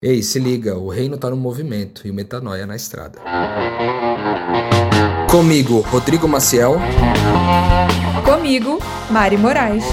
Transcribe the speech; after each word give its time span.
Ei, 0.00 0.22
se 0.22 0.38
liga, 0.38 0.78
o 0.78 0.88
reino 0.90 1.18
tá 1.18 1.28
no 1.28 1.36
movimento 1.36 2.06
e 2.06 2.10
o 2.12 2.14
metanoia 2.14 2.64
na 2.64 2.76
estrada. 2.76 3.18
Comigo, 5.28 5.80
Rodrigo 5.80 6.28
Maciel. 6.28 6.76
Comigo, 8.24 8.78
Mari 9.10 9.36
Moraes. 9.36 9.84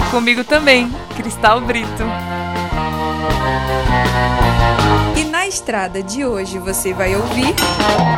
E 0.00 0.10
comigo 0.10 0.42
também, 0.42 0.90
Cristal 1.16 1.60
Brito. 1.60 2.02
E 5.16 5.24
na 5.26 5.46
estrada 5.46 6.02
de 6.02 6.24
hoje 6.24 6.58
você 6.58 6.92
vai 6.92 7.14
ouvir. 7.14 7.54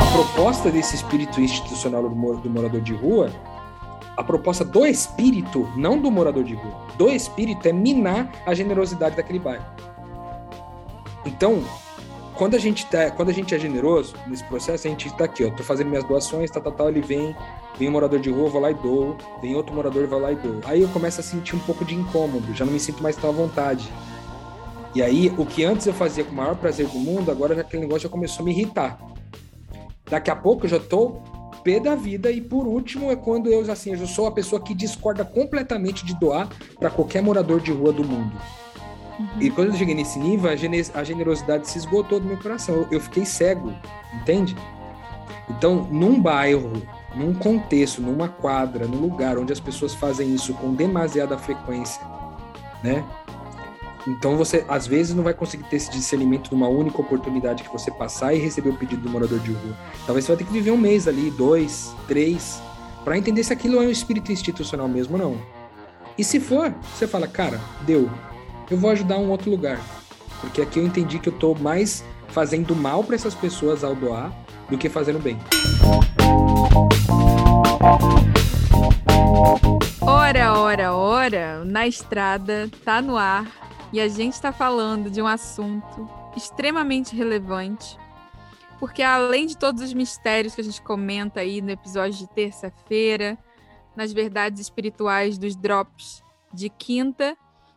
A 0.00 0.12
proposta 0.12 0.70
desse 0.70 0.96
espírito 0.96 1.42
institucional 1.42 2.08
do 2.08 2.48
morador 2.48 2.80
de 2.80 2.94
rua 2.94 3.30
a 4.16 4.22
proposta 4.22 4.64
do 4.64 4.86
espírito, 4.86 5.68
não 5.76 5.98
do 5.98 6.08
morador 6.08 6.44
de 6.44 6.54
rua, 6.54 6.86
do 6.96 7.10
espírito 7.10 7.66
é 7.66 7.72
minar 7.72 8.30
a 8.46 8.54
generosidade 8.54 9.16
daquele 9.16 9.40
bairro. 9.40 9.64
Então, 11.24 11.62
quando 12.36 12.54
a 12.54 12.58
gente 12.58 12.86
tá, 12.86 13.10
quando 13.10 13.28
a 13.28 13.32
gente 13.32 13.54
é 13.54 13.58
generoso 13.58 14.14
nesse 14.26 14.44
processo, 14.44 14.86
a 14.86 14.90
gente 14.90 15.08
está 15.08 15.24
aqui, 15.24 15.44
ó, 15.44 15.50
tô 15.50 15.62
fazendo 15.62 15.88
minhas 15.88 16.04
doações, 16.04 16.50
tal, 16.50 16.62
tal, 16.62 16.72
tal, 16.72 16.88
ele 16.88 17.00
vem, 17.00 17.34
vem 17.78 17.88
um 17.88 17.92
morador 17.92 18.18
de 18.18 18.30
rua, 18.30 18.50
vou 18.50 18.60
lá 18.60 18.70
e 18.70 18.74
dou, 18.74 19.16
vem 19.40 19.54
outro 19.54 19.74
morador, 19.74 20.06
vou 20.06 20.18
lá 20.18 20.32
e 20.32 20.36
dou. 20.36 20.60
Aí 20.64 20.82
eu 20.82 20.88
começo 20.88 21.20
a 21.20 21.22
sentir 21.22 21.54
um 21.54 21.60
pouco 21.60 21.84
de 21.84 21.94
incômodo, 21.94 22.52
já 22.54 22.64
não 22.64 22.72
me 22.72 22.80
sinto 22.80 23.02
mais 23.02 23.16
tão 23.16 23.30
à 23.30 23.32
vontade. 23.32 23.88
E 24.94 25.02
aí, 25.02 25.32
o 25.36 25.44
que 25.44 25.64
antes 25.64 25.86
eu 25.86 25.94
fazia 25.94 26.24
com 26.24 26.32
o 26.32 26.34
maior 26.34 26.56
prazer 26.56 26.86
do 26.86 26.98
mundo, 26.98 27.30
agora 27.30 27.60
aquele 27.60 27.82
negócio 27.82 28.02
já 28.02 28.08
começou 28.08 28.42
a 28.42 28.44
me 28.44 28.52
irritar. 28.52 28.98
Daqui 30.08 30.30
a 30.30 30.36
pouco 30.36 30.66
eu 30.66 30.70
já 30.70 30.78
tô 30.78 31.16
pé 31.64 31.80
da 31.80 31.94
vida 31.94 32.30
e 32.30 32.42
por 32.42 32.66
último 32.66 33.10
é 33.10 33.16
quando 33.16 33.48
eu 33.48 33.60
assim, 33.72 33.92
eu 33.92 34.06
sou 34.06 34.26
a 34.26 34.32
pessoa 34.32 34.60
que 34.60 34.74
discorda 34.74 35.24
completamente 35.24 36.04
de 36.04 36.14
doar 36.14 36.46
para 36.78 36.90
qualquer 36.90 37.22
morador 37.22 37.58
de 37.58 37.72
rua 37.72 37.90
do 37.90 38.04
mundo. 38.04 38.36
Uhum. 39.18 39.28
E 39.40 39.50
quando 39.50 39.68
eu 39.68 39.76
cheguei 39.76 39.94
nesse 39.94 40.18
nível, 40.18 40.50
a 40.50 41.04
generosidade 41.04 41.68
se 41.68 41.78
esgotou 41.78 42.18
do 42.18 42.26
meu 42.26 42.36
coração. 42.36 42.86
Eu, 42.90 43.00
fiquei 43.00 43.24
cego, 43.24 43.72
entende? 44.12 44.56
Então, 45.48 45.86
num 45.90 46.20
bairro, 46.20 46.72
num 47.14 47.34
contexto, 47.34 48.02
numa 48.02 48.28
quadra, 48.28 48.86
num 48.86 49.00
lugar 49.00 49.38
onde 49.38 49.52
as 49.52 49.60
pessoas 49.60 49.94
fazem 49.94 50.34
isso 50.34 50.54
com 50.54 50.74
demasiada 50.74 51.38
frequência, 51.38 52.02
né? 52.82 53.04
Então 54.06 54.36
você 54.36 54.64
às 54.68 54.86
vezes 54.86 55.14
não 55.14 55.24
vai 55.24 55.32
conseguir 55.32 55.64
ter 55.64 55.76
esse 55.76 55.90
discernimento 55.90 56.50
numa 56.52 56.68
única 56.68 57.00
oportunidade 57.00 57.62
que 57.62 57.72
você 57.72 57.90
passar 57.90 58.34
e 58.34 58.38
receber 58.38 58.68
o 58.68 58.76
pedido 58.76 59.02
do 59.02 59.08
morador 59.08 59.38
de 59.38 59.52
rua. 59.52 59.76
Talvez 60.04 60.26
você 60.26 60.32
vai 60.32 60.38
ter 60.38 60.44
que 60.44 60.52
viver 60.52 60.70
um 60.70 60.76
mês 60.76 61.08
ali, 61.08 61.30
dois, 61.30 61.94
três, 62.06 62.60
para 63.02 63.16
entender 63.16 63.42
se 63.42 63.52
aquilo 63.52 63.76
é 63.82 63.86
um 63.86 63.90
espírito 63.90 64.30
institucional 64.30 64.88
mesmo 64.88 65.14
ou 65.14 65.18
não. 65.18 65.38
E 66.18 66.22
se 66.22 66.38
for, 66.38 66.72
você 66.94 67.06
fala, 67.06 67.26
cara, 67.26 67.58
deu, 67.82 68.10
eu 68.70 68.78
vou 68.78 68.90
ajudar 68.90 69.18
um 69.18 69.30
outro 69.30 69.50
lugar. 69.50 69.80
Porque 70.40 70.62
aqui 70.62 70.78
eu 70.78 70.86
entendi 70.86 71.18
que 71.18 71.28
eu 71.28 71.32
tô 71.32 71.54
mais 71.54 72.04
fazendo 72.28 72.74
mal 72.74 73.04
para 73.04 73.14
essas 73.14 73.34
pessoas 73.34 73.84
ao 73.84 73.94
doar 73.94 74.32
do 74.68 74.76
que 74.78 74.88
fazendo 74.88 75.18
bem. 75.18 75.38
Ora, 80.00 80.58
ora, 80.58 80.94
ora, 80.94 81.64
na 81.64 81.86
estrada, 81.86 82.68
tá 82.84 83.00
no 83.00 83.16
ar 83.16 83.46
e 83.92 84.00
a 84.00 84.08
gente 84.08 84.34
está 84.34 84.52
falando 84.52 85.10
de 85.10 85.22
um 85.22 85.26
assunto 85.26 86.08
extremamente 86.36 87.14
relevante, 87.14 87.96
porque 88.80 89.02
além 89.02 89.46
de 89.46 89.56
todos 89.56 89.82
os 89.82 89.94
mistérios 89.94 90.54
que 90.54 90.60
a 90.60 90.64
gente 90.64 90.82
comenta 90.82 91.40
aí 91.40 91.62
no 91.62 91.70
episódio 91.70 92.18
de 92.18 92.26
terça-feira, 92.26 93.38
nas 93.94 94.12
verdades 94.12 94.60
espirituais 94.60 95.38
dos 95.38 95.54
drops 95.54 96.22
de 96.52 96.68
quinta, 96.68 97.36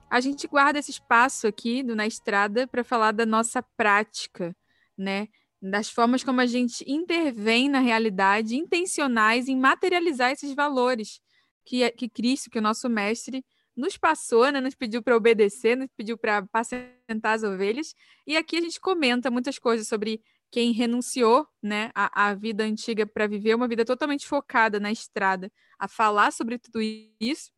a 0.10 0.20
gente 0.20 0.48
guarda 0.48 0.80
esse 0.80 0.92
espaço 0.92 1.48
aqui 1.48 1.84
do 1.84 1.96
Na 1.96 2.08
Estrada 2.08 2.68
para 2.68 2.84
falar 2.84 3.12
da 3.12 3.26
nossa 3.26 3.62
prática, 3.62 4.56
né? 4.98 5.28
Das 5.62 5.90
formas 5.90 6.24
como 6.24 6.40
a 6.40 6.46
gente 6.46 6.84
intervém 6.88 7.68
na 7.68 7.80
realidade, 7.80 8.56
intencionais 8.56 9.48
em 9.48 9.58
materializar 9.58 10.32
esses 10.32 10.54
valores 10.54 11.20
que, 11.66 11.90
que 11.92 12.08
Cristo, 12.08 12.50
que 12.50 12.60
o 12.60 12.62
nosso 12.62 12.90
mestre, 12.90 13.44
nos 13.76 13.98
passou, 13.98 14.50
né? 14.52 14.62
Nos 14.62 14.76
pediu 14.76 15.04
para 15.04 15.16
obedecer, 15.16 15.76
nos 15.76 15.90
pediu 15.96 16.18
para 16.18 16.38
apacentar 16.38 17.36
as 17.36 17.44
ovelhas. 17.44 17.94
E 18.26 18.38
aqui 18.38 18.58
a 18.58 18.62
gente 18.62 18.80
comenta 18.80 19.30
muitas 19.30 19.60
coisas 19.60 19.88
sobre 19.88 20.22
quem 20.50 20.72
renunciou 20.72 21.46
né, 21.62 21.92
à 21.94 22.34
vida 22.34 22.64
antiga 22.64 23.06
para 23.06 23.28
viver 23.28 23.54
uma 23.54 23.68
vida 23.68 23.84
totalmente 23.84 24.26
focada 24.26 24.80
na 24.80 24.90
estrada, 24.90 25.52
a 25.78 25.90
falar 25.90 26.32
sobre 26.32 26.58
tudo 26.58 26.80
isso 27.20 27.52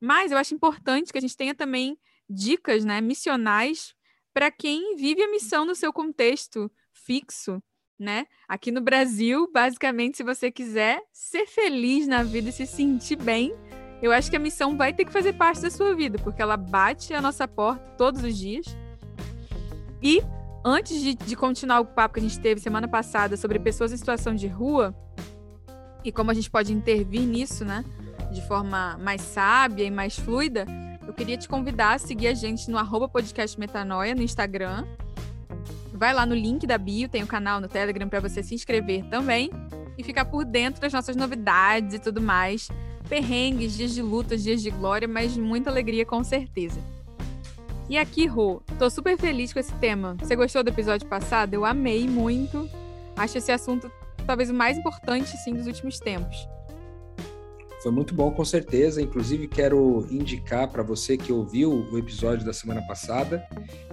mas 0.00 0.32
eu 0.32 0.38
acho 0.38 0.54
importante 0.54 1.12
que 1.12 1.18
a 1.18 1.20
gente 1.20 1.36
tenha 1.36 1.54
também 1.54 1.98
dicas 2.28 2.84
né, 2.84 3.00
missionais 3.00 3.94
para 4.32 4.50
quem 4.50 4.96
vive 4.96 5.22
a 5.22 5.30
missão 5.30 5.64
no 5.64 5.74
seu 5.74 5.92
contexto 5.92 6.70
fixo. 6.92 7.62
Né? 7.98 8.26
Aqui 8.48 8.70
no 8.70 8.80
Brasil, 8.80 9.50
basicamente, 9.52 10.16
se 10.16 10.22
você 10.22 10.50
quiser 10.50 11.02
ser 11.12 11.46
feliz 11.46 12.06
na 12.06 12.22
vida 12.22 12.48
e 12.48 12.52
se 12.52 12.66
sentir 12.66 13.16
bem, 13.16 13.52
eu 14.00 14.10
acho 14.10 14.30
que 14.30 14.36
a 14.36 14.40
missão 14.40 14.74
vai 14.74 14.94
ter 14.94 15.04
que 15.04 15.12
fazer 15.12 15.34
parte 15.34 15.60
da 15.60 15.70
sua 15.70 15.94
vida, 15.94 16.18
porque 16.18 16.40
ela 16.40 16.56
bate 16.56 17.12
a 17.12 17.20
nossa 17.20 17.46
porta 17.46 17.84
todos 17.98 18.24
os 18.24 18.38
dias. 18.38 18.64
E 20.02 20.22
antes 20.64 21.00
de, 21.02 21.14
de, 21.14 21.36
continuar 21.36 21.80
o 21.80 21.84
papo 21.84 22.14
que 22.14 22.20
a 22.20 22.22
gente 22.22 22.40
teve 22.40 22.60
semana 22.60 22.88
passada 22.88 23.36
sobre 23.36 23.58
pessoas 23.58 23.92
em 23.92 23.98
situação 23.98 24.34
de 24.34 24.46
rua 24.46 24.94
e 26.02 26.10
como 26.10 26.30
a 26.30 26.34
gente 26.34 26.50
pode 26.50 26.72
intervir 26.72 27.20
nisso, 27.20 27.64
né? 27.64 27.84
De 28.30 28.40
forma 28.42 28.96
mais 28.98 29.20
sábia 29.20 29.84
e 29.84 29.90
mais 29.90 30.18
fluida, 30.18 30.66
eu 31.06 31.12
queria 31.12 31.36
te 31.36 31.48
convidar 31.48 31.94
a 31.94 31.98
seguir 31.98 32.28
a 32.28 32.34
gente 32.34 32.70
no 32.70 32.78
arroba 32.78 33.08
podcast 33.08 33.58
Metanoia 33.58 34.14
no 34.14 34.22
Instagram. 34.22 34.84
Vai 35.92 36.14
lá 36.14 36.24
no 36.24 36.34
link 36.34 36.66
da 36.66 36.78
bio, 36.78 37.08
tem 37.08 37.22
o 37.22 37.24
um 37.24 37.28
canal 37.28 37.60
no 37.60 37.68
Telegram 37.68 38.08
para 38.08 38.20
você 38.20 38.42
se 38.42 38.54
inscrever 38.54 39.04
também 39.06 39.50
e 39.98 40.04
ficar 40.04 40.24
por 40.24 40.44
dentro 40.44 40.80
das 40.80 40.92
nossas 40.92 41.16
novidades 41.16 41.94
e 41.94 41.98
tudo 41.98 42.20
mais. 42.20 42.68
Perrengues, 43.08 43.76
dias 43.76 43.92
de 43.92 44.02
luta, 44.02 44.36
dias 44.36 44.62
de 44.62 44.70
glória, 44.70 45.08
mas 45.08 45.36
muita 45.36 45.68
alegria 45.68 46.06
com 46.06 46.22
certeza. 46.22 46.80
E 47.88 47.98
aqui, 47.98 48.26
Rô, 48.26 48.62
tô 48.78 48.88
super 48.88 49.18
feliz 49.18 49.52
com 49.52 49.58
esse 49.58 49.74
tema. 49.74 50.16
Você 50.20 50.36
gostou 50.36 50.62
do 50.62 50.68
episódio 50.68 51.08
passado? 51.08 51.54
Eu 51.54 51.64
amei 51.64 52.08
muito. 52.08 52.70
Acho 53.16 53.38
esse 53.38 53.50
assunto 53.50 53.90
talvez 54.24 54.48
o 54.48 54.54
mais 54.54 54.78
importante, 54.78 55.36
sim, 55.38 55.52
dos 55.52 55.66
últimos 55.66 55.98
tempos. 55.98 56.48
Foi 57.82 57.90
muito 57.90 58.14
bom, 58.14 58.30
com 58.30 58.44
certeza. 58.44 59.00
Inclusive, 59.00 59.48
quero 59.48 60.06
indicar 60.10 60.68
para 60.68 60.82
você 60.82 61.16
que 61.16 61.32
ouviu 61.32 61.88
o 61.90 61.96
episódio 61.96 62.44
da 62.44 62.52
semana 62.52 62.82
passada, 62.82 63.42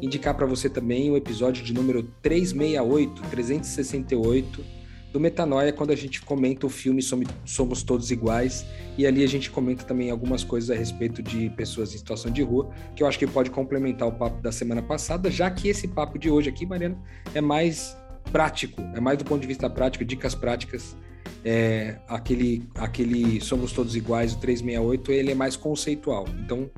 indicar 0.02 0.36
para 0.36 0.46
você 0.46 0.70
também 0.70 1.09
o 1.09 1.16
episódio 1.16 1.64
de 1.64 1.74
número 1.74 2.03
368, 2.22 3.22
368 3.30 4.78
do 5.14 5.22
Metanoia, 5.22 5.72
quando 5.72 5.92
a 5.92 5.96
gente 5.96 6.22
comenta 6.22 6.68
o 6.68 6.70
filme 6.70 7.02
Somos 7.46 7.81
Todos 7.81 8.12
Iguais. 8.12 8.66
E 8.98 9.08
ali 9.08 9.24
a 9.24 9.28
gente 9.28 9.50
comenta 9.50 9.86
também 9.86 10.12
algumas 10.12 10.44
coisas 10.44 10.69
a 10.69 10.75
respeito 10.78 11.24
de 11.24 11.50
pessoas 11.52 11.96
em 11.96 11.98
situação 11.98 12.30
de 12.30 12.44
rua, 12.44 12.69
que 12.94 13.04
eu 13.04 13.08
acho 13.08 13.18
que 13.18 13.25
pode 13.25 13.50
complementar 13.50 14.06
o 14.06 14.12
papo 14.12 14.42
da 14.42 14.52
semana 14.52 14.81
passada, 14.81 15.31
já 15.31 15.50
que 15.50 15.69
esse 15.69 15.88
papo 15.88 16.19
de 16.19 16.30
hoje 16.30 16.50
aqui, 16.50 16.66
Mariana, 16.66 16.98
é 17.34 17.40
mais 17.40 17.98
prático, 18.34 18.81
é 18.94 19.00
mais 19.00 19.18
do 19.18 19.24
ponto 19.24 19.40
de 19.40 19.48
vista 19.48 19.69
prático, 19.69 20.04
dicas 20.04 20.36
práticas 20.36 20.94
é, 21.44 21.98
aquele, 22.08 22.68
aquele 22.76 23.42
Somos 23.42 23.72
Todos 23.72 23.96
Iguais, 23.96 24.34
o 24.34 24.40
368, 24.40 25.12
ele 25.12 25.32
é 25.32 25.36
mais 25.36 25.56
conceitual. 25.56 26.26
Então, 26.44 26.70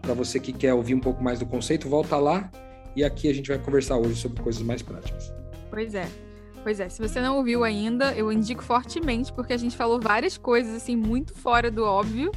para 0.00 0.14
você 0.14 0.38
que 0.38 0.52
quer 0.52 0.74
ouvir 0.74 0.94
um 0.94 1.00
pouco 1.00 1.22
mais 1.22 1.38
do 1.38 1.46
conceito, 1.46 1.88
volta 1.88 2.16
lá 2.16 2.50
e 2.96 3.02
aqui 3.02 3.28
a 3.28 3.34
gente 3.34 3.48
vai 3.48 3.58
conversar 3.58 3.96
hoje 3.96 4.16
sobre 4.16 4.42
coisas 4.42 4.62
mais 4.62 4.82
práticas. 4.82 5.32
Pois 5.70 5.94
é. 5.94 6.08
Pois 6.62 6.80
é, 6.80 6.88
se 6.88 7.00
você 7.00 7.20
não 7.20 7.36
ouviu 7.36 7.62
ainda, 7.62 8.14
eu 8.14 8.32
indico 8.32 8.62
fortemente, 8.62 9.30
porque 9.30 9.52
a 9.52 9.56
gente 9.56 9.76
falou 9.76 10.00
várias 10.00 10.38
coisas 10.38 10.74
assim 10.74 10.96
muito 10.96 11.34
fora 11.34 11.70
do 11.70 11.84
óbvio 11.84 12.32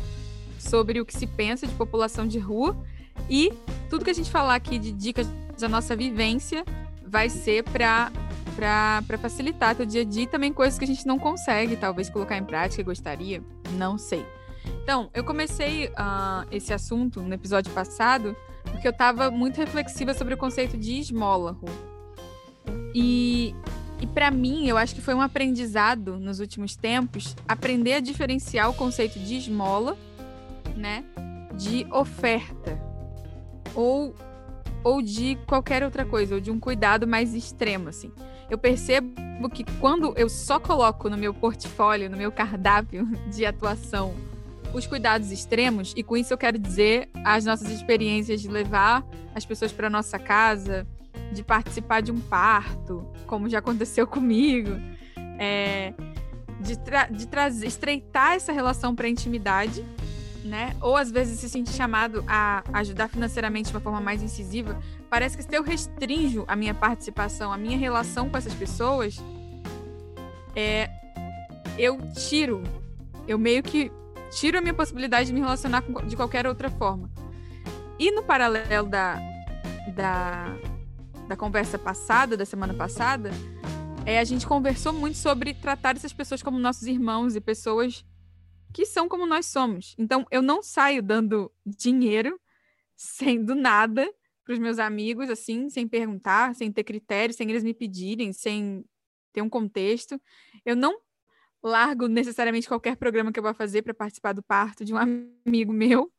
sobre 0.59 0.99
o 0.99 1.05
que 1.05 1.15
se 1.15 1.25
pensa 1.25 1.65
de 1.65 1.73
população 1.75 2.27
de 2.27 2.37
rua 2.37 2.75
e 3.29 3.53
tudo 3.89 4.03
que 4.03 4.11
a 4.11 4.13
gente 4.13 4.29
falar 4.29 4.55
aqui 4.55 4.77
de 4.77 4.91
dicas 4.91 5.27
da 5.57 5.69
nossa 5.69 5.95
vivência 5.95 6.65
vai 7.05 7.29
ser 7.29 7.63
para 7.63 8.11
para 8.57 9.17
facilitar 9.19 9.75
teu 9.75 9.85
dia 9.85 10.01
a 10.01 10.03
dia 10.03 10.23
e 10.23 10.27
também 10.27 10.51
coisas 10.51 10.79
que 10.79 10.83
a 10.83 10.87
gente 10.87 11.05
não 11.05 11.19
consegue, 11.19 11.77
talvez, 11.77 12.09
colocar 12.09 12.35
em 12.35 12.43
prática 12.43 12.81
e 12.81 12.83
gostaria, 12.83 13.43
não 13.73 13.99
sei. 13.99 14.25
Então, 14.83 15.11
eu 15.13 15.23
comecei 15.23 15.87
uh, 15.89 16.47
esse 16.51 16.73
assunto 16.73 17.21
no 17.21 17.33
episódio 17.35 17.71
passado 17.71 18.35
porque 18.63 18.87
eu 18.87 18.91
estava 18.91 19.29
muito 19.29 19.57
reflexiva 19.57 20.13
sobre 20.13 20.33
o 20.33 20.37
conceito 20.37 20.75
de 20.75 20.99
esmola. 20.99 21.55
E, 22.95 23.53
e 24.01 24.07
para 24.07 24.31
mim, 24.31 24.67
eu 24.67 24.75
acho 24.75 24.95
que 24.95 25.01
foi 25.01 25.13
um 25.13 25.21
aprendizado 25.21 26.19
nos 26.19 26.39
últimos 26.39 26.75
tempos 26.75 27.35
aprender 27.47 27.93
a 27.93 27.99
diferenciar 27.99 28.69
o 28.71 28.73
conceito 28.73 29.19
de 29.19 29.37
esmola, 29.37 29.95
né, 30.75 31.03
de 31.53 31.85
oferta. 31.91 32.81
Ou 33.75 34.15
ou 34.83 35.01
de 35.01 35.37
qualquer 35.47 35.83
outra 35.83 36.05
coisa, 36.05 36.35
ou 36.35 36.39
de 36.39 36.49
um 36.49 36.59
cuidado 36.59 37.05
mais 37.05 37.33
extremo, 37.33 37.89
assim 37.89 38.11
eu 38.49 38.57
percebo 38.57 39.49
que 39.49 39.63
quando 39.79 40.13
eu 40.17 40.29
só 40.29 40.59
coloco 40.59 41.09
no 41.09 41.17
meu 41.17 41.33
portfólio, 41.33 42.09
no 42.09 42.17
meu 42.17 42.31
cardápio 42.31 43.05
de 43.29 43.45
atuação, 43.45 44.15
os 44.73 44.85
cuidados 44.85 45.31
extremos, 45.31 45.93
e 45.95 46.03
com 46.03 46.17
isso 46.17 46.33
eu 46.33 46.37
quero 46.37 46.57
dizer 46.57 47.09
as 47.23 47.45
nossas 47.45 47.69
experiências 47.69 48.41
de 48.41 48.47
levar 48.47 49.05
as 49.33 49.45
pessoas 49.45 49.71
para 49.71 49.89
nossa 49.89 50.19
casa, 50.19 50.85
de 51.31 51.43
participar 51.43 52.01
de 52.01 52.11
um 52.11 52.19
parto, 52.19 53.05
como 53.25 53.49
já 53.49 53.59
aconteceu 53.59 54.05
comigo, 54.07 54.71
é, 55.39 55.93
de, 56.59 56.77
tra 56.77 57.07
de 57.07 57.67
estreitar 57.67 58.33
essa 58.33 58.51
relação 58.51 58.95
para 58.95 59.07
a 59.07 59.09
intimidade, 59.09 59.85
né? 60.43 60.75
Ou 60.81 60.95
às 60.95 61.11
vezes 61.11 61.39
se 61.39 61.49
sentir 61.49 61.73
chamado 61.73 62.23
a 62.27 62.63
ajudar 62.73 63.09
financeiramente 63.09 63.69
de 63.69 63.75
uma 63.75 63.81
forma 63.81 64.01
mais 64.01 64.23
incisiva. 64.23 64.79
Parece 65.09 65.37
que 65.37 65.43
se 65.43 65.55
eu 65.55 65.63
restringo 65.63 66.43
a 66.47 66.55
minha 66.55 66.73
participação, 66.73 67.51
a 67.51 67.57
minha 67.57 67.77
relação 67.77 68.29
com 68.29 68.37
essas 68.37 68.53
pessoas, 68.53 69.17
é, 70.55 70.89
eu 71.77 71.97
tiro, 72.13 72.61
eu 73.27 73.37
meio 73.37 73.63
que 73.63 73.91
tiro 74.31 74.57
a 74.57 74.61
minha 74.61 74.73
possibilidade 74.73 75.27
de 75.27 75.33
me 75.33 75.39
relacionar 75.39 75.81
com, 75.81 76.05
de 76.05 76.15
qualquer 76.15 76.45
outra 76.45 76.69
forma. 76.69 77.09
E 77.97 78.11
no 78.11 78.23
paralelo 78.23 78.89
da, 78.89 79.17
da, 79.95 80.55
da 81.27 81.35
conversa 81.37 81.79
passada, 81.79 82.35
da 82.35 82.45
semana 82.45 82.73
passada, 82.73 83.31
é, 84.05 84.19
a 84.19 84.23
gente 84.23 84.45
conversou 84.45 84.93
muito 84.93 85.17
sobre 85.17 85.53
tratar 85.53 85.95
essas 85.95 86.13
pessoas 86.13 86.43
como 86.43 86.59
nossos 86.59 86.87
irmãos 86.87 87.35
e 87.35 87.41
pessoas 87.41 88.05
que 88.73 88.85
são 88.85 89.07
como 89.07 89.25
nós 89.25 89.45
somos. 89.45 89.95
Então, 89.97 90.25
eu 90.29 90.41
não 90.41 90.61
saio 90.61 91.01
dando 91.01 91.51
dinheiro 91.65 92.39
sem 92.95 93.43
do 93.43 93.55
nada 93.55 94.07
para 94.47 94.53
os 94.53 94.59
meus 94.59 94.79
amigos, 94.79 95.29
assim, 95.29 95.69
sem 95.69 95.85
perguntar, 95.85 96.55
sem 96.55 96.71
ter 96.71 96.85
critérios, 96.85 97.35
sem 97.35 97.49
eles 97.49 97.65
me 97.65 97.73
pedirem, 97.73 98.31
sem 98.31 98.85
ter 99.33 99.41
um 99.41 99.49
contexto. 99.49 100.19
Eu 100.65 100.73
não 100.73 101.01
largo 101.61 102.07
necessariamente 102.07 102.65
qualquer 102.65 102.95
programa 102.95 103.29
que 103.29 103.37
eu 103.37 103.43
vá 103.43 103.53
fazer 103.53 103.81
para 103.81 103.93
participar 103.93 104.31
do 104.31 104.41
parto 104.41 104.85
de 104.85 104.93
um 104.93 104.97
amigo 105.45 105.73
meu, 105.73 106.09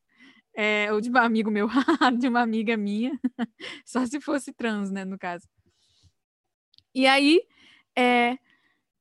é, 0.54 0.92
ou 0.92 1.00
de 1.00 1.10
um 1.10 1.16
amigo 1.16 1.50
meu, 1.50 1.68
de 2.20 2.28
uma 2.28 2.42
amiga 2.42 2.76
minha, 2.76 3.18
só 3.86 4.04
se 4.04 4.20
fosse 4.20 4.52
trans, 4.52 4.90
né, 4.90 5.06
no 5.06 5.18
caso. 5.18 5.48
E 6.94 7.06
aí, 7.06 7.40
é, 7.96 8.36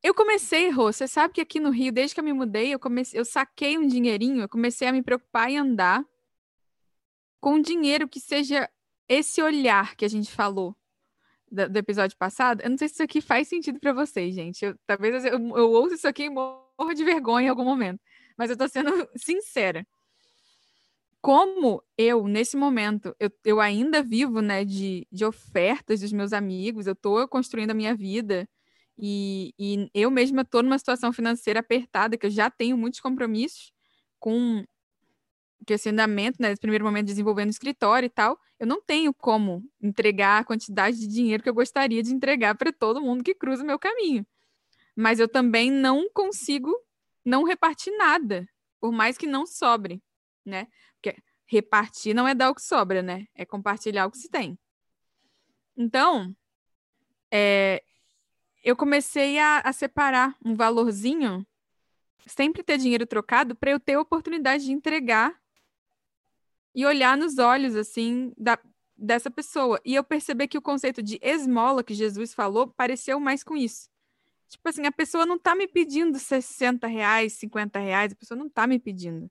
eu 0.01 0.13
comecei, 0.13 0.69
Rô, 0.69 0.89
você 0.89 1.05
sabe 1.05 1.33
que 1.33 1.41
aqui 1.41 1.59
no 1.59 1.69
Rio, 1.69 1.91
desde 1.91 2.15
que 2.15 2.21
eu 2.21 2.23
me 2.23 2.31
mudei, 2.31 2.73
eu 2.73 2.79
comecei, 2.79 3.19
eu 3.19 3.25
saquei 3.25 3.77
um 3.77 3.87
dinheirinho, 3.87 4.41
eu 4.41 4.47
comecei 4.47 4.87
a 4.87 4.93
me 4.93 5.03
preocupar 5.03 5.49
em 5.49 5.57
andar 5.57 6.05
com 7.41 7.61
dinheiro 7.61 8.07
que 8.07 8.21
seja 8.21 8.69
esse 9.07 9.41
olhar 9.41 9.95
que 9.95 10.05
a 10.05 10.07
gente 10.07 10.31
falou 10.31 10.75
do, 11.51 11.69
do 11.69 11.77
episódio 11.77 12.17
passado. 12.17 12.61
Eu 12.61 12.69
não 12.69 12.77
sei 12.77 12.87
se 12.87 12.95
isso 12.95 13.03
aqui 13.03 13.21
faz 13.21 13.47
sentido 13.47 13.79
para 13.79 13.93
vocês, 13.93 14.33
gente. 14.35 14.65
Eu, 14.65 14.75
talvez 14.85 15.25
eu, 15.25 15.39
eu 15.55 15.71
ouço 15.71 15.95
isso 15.95 16.07
aqui 16.07 16.23
e 16.23 16.29
morro 16.29 16.93
de 16.95 17.03
vergonha 17.03 17.47
em 17.47 17.49
algum 17.49 17.65
momento, 17.65 17.99
mas 18.37 18.49
eu 18.49 18.57
tô 18.57 18.67
sendo 18.67 18.89
sincera 19.15 19.85
como 21.27 21.83
eu, 21.97 22.25
nesse 22.25 22.55
momento, 22.55 23.13
eu, 23.19 23.29
eu 23.43 23.59
ainda 23.59 24.01
vivo, 24.01 24.41
né, 24.41 24.63
de, 24.63 25.05
de 25.11 25.25
ofertas 25.25 25.99
dos 25.99 26.13
meus 26.13 26.31
amigos, 26.31 26.87
eu 26.87 26.93
estou 26.93 27.27
construindo 27.27 27.71
a 27.71 27.73
minha 27.73 27.93
vida 27.93 28.47
e, 28.97 29.53
e 29.59 29.89
eu 29.93 30.09
mesma 30.09 30.43
estou 30.43 30.63
numa 30.63 30.79
situação 30.79 31.11
financeira 31.11 31.59
apertada, 31.59 32.17
que 32.17 32.25
eu 32.25 32.29
já 32.29 32.49
tenho 32.49 32.77
muitos 32.77 33.01
compromissos 33.01 33.73
com 34.19 34.63
que 35.65 35.73
esse 35.73 35.89
andamento, 35.89 36.41
né, 36.41 36.49
nesse 36.49 36.61
primeiro 36.61 36.85
momento 36.85 37.07
desenvolvendo 37.07 37.49
escritório 37.49 38.07
e 38.07 38.09
tal, 38.09 38.39
eu 38.59 38.65
não 38.65 38.81
tenho 38.81 39.13
como 39.13 39.63
entregar 39.81 40.39
a 40.39 40.43
quantidade 40.43 40.97
de 40.97 41.07
dinheiro 41.07 41.43
que 41.43 41.49
eu 41.49 41.53
gostaria 41.53 42.01
de 42.01 42.13
entregar 42.13 42.55
para 42.55 42.71
todo 42.71 43.01
mundo 43.01 43.23
que 43.23 43.35
cruza 43.35 43.63
o 43.63 43.65
meu 43.65 43.77
caminho. 43.77 44.25
Mas 44.95 45.19
eu 45.19 45.27
também 45.27 45.69
não 45.69 46.09
consigo 46.11 46.73
não 47.23 47.43
repartir 47.43 47.95
nada, 47.97 48.47
por 48.79 48.91
mais 48.91 49.17
que 49.17 49.27
não 49.27 49.45
sobre, 49.45 50.01
né? 50.45 50.67
Porque 50.93 51.21
repartir 51.45 52.13
não 52.13 52.27
é 52.27 52.33
dar 52.33 52.49
o 52.49 52.55
que 52.55 52.61
sobra, 52.61 53.01
né? 53.01 53.27
É 53.35 53.45
compartilhar 53.45 54.05
o 54.05 54.11
que 54.11 54.17
se 54.17 54.29
tem. 54.29 54.57
Então, 55.75 56.35
é, 57.31 57.83
eu 58.63 58.75
comecei 58.75 59.37
a, 59.37 59.59
a, 59.59 59.73
separar 59.73 60.35
um 60.43 60.55
valorzinho, 60.55 61.45
sempre 62.25 62.63
ter 62.63 62.77
dinheiro 62.77 63.05
trocado, 63.05 63.55
para 63.55 63.71
eu 63.71 63.79
ter 63.79 63.93
a 63.93 64.01
oportunidade 64.01 64.65
de 64.65 64.71
entregar 64.71 65.39
e 66.77 66.85
olhar 66.85 67.17
nos 67.17 67.39
olhos, 67.39 67.75
assim, 67.75 68.31
da, 68.37 68.55
dessa 68.95 69.31
pessoa. 69.31 69.81
E 69.83 69.95
eu 69.95 70.03
percebi 70.03 70.47
que 70.47 70.59
o 70.59 70.61
conceito 70.61 71.01
de 71.01 71.17
esmola 71.23 71.83
que 71.83 71.95
Jesus 71.95 72.35
falou 72.35 72.67
pareceu 72.67 73.19
mais 73.19 73.43
com 73.43 73.57
isso. 73.57 73.89
Tipo 74.47 74.69
assim, 74.69 74.85
a 74.85 74.91
pessoa 74.91 75.25
não 75.25 75.39
tá 75.39 75.55
me 75.55 75.67
pedindo 75.67 76.19
60 76.19 76.85
reais, 76.85 77.33
50 77.33 77.79
reais, 77.79 78.13
a 78.13 78.15
pessoa 78.15 78.37
não 78.37 78.47
tá 78.47 78.67
me 78.67 78.77
pedindo 78.77 79.27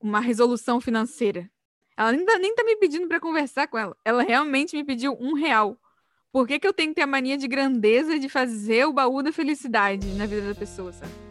uma 0.00 0.20
resolução 0.20 0.80
financeira. 0.80 1.50
Ela 1.96 2.10
ainda 2.10 2.38
nem 2.38 2.54
tá 2.54 2.62
me 2.62 2.76
pedindo 2.76 3.08
para 3.08 3.18
conversar 3.18 3.66
com 3.66 3.76
ela. 3.76 3.96
Ela 4.04 4.22
realmente 4.22 4.76
me 4.76 4.84
pediu 4.84 5.16
um 5.18 5.34
real. 5.34 5.76
Por 6.30 6.46
que, 6.46 6.60
que 6.60 6.68
eu 6.68 6.72
tenho 6.72 6.90
que 6.90 6.96
ter 6.96 7.02
a 7.02 7.06
mania 7.06 7.36
de 7.36 7.48
grandeza 7.48 8.16
de 8.16 8.28
fazer 8.28 8.86
o 8.86 8.92
baú 8.92 9.24
da 9.24 9.32
felicidade 9.32 10.06
na 10.14 10.24
vida 10.24 10.54
da 10.54 10.54
pessoa, 10.54 10.92
sabe? 10.92 11.27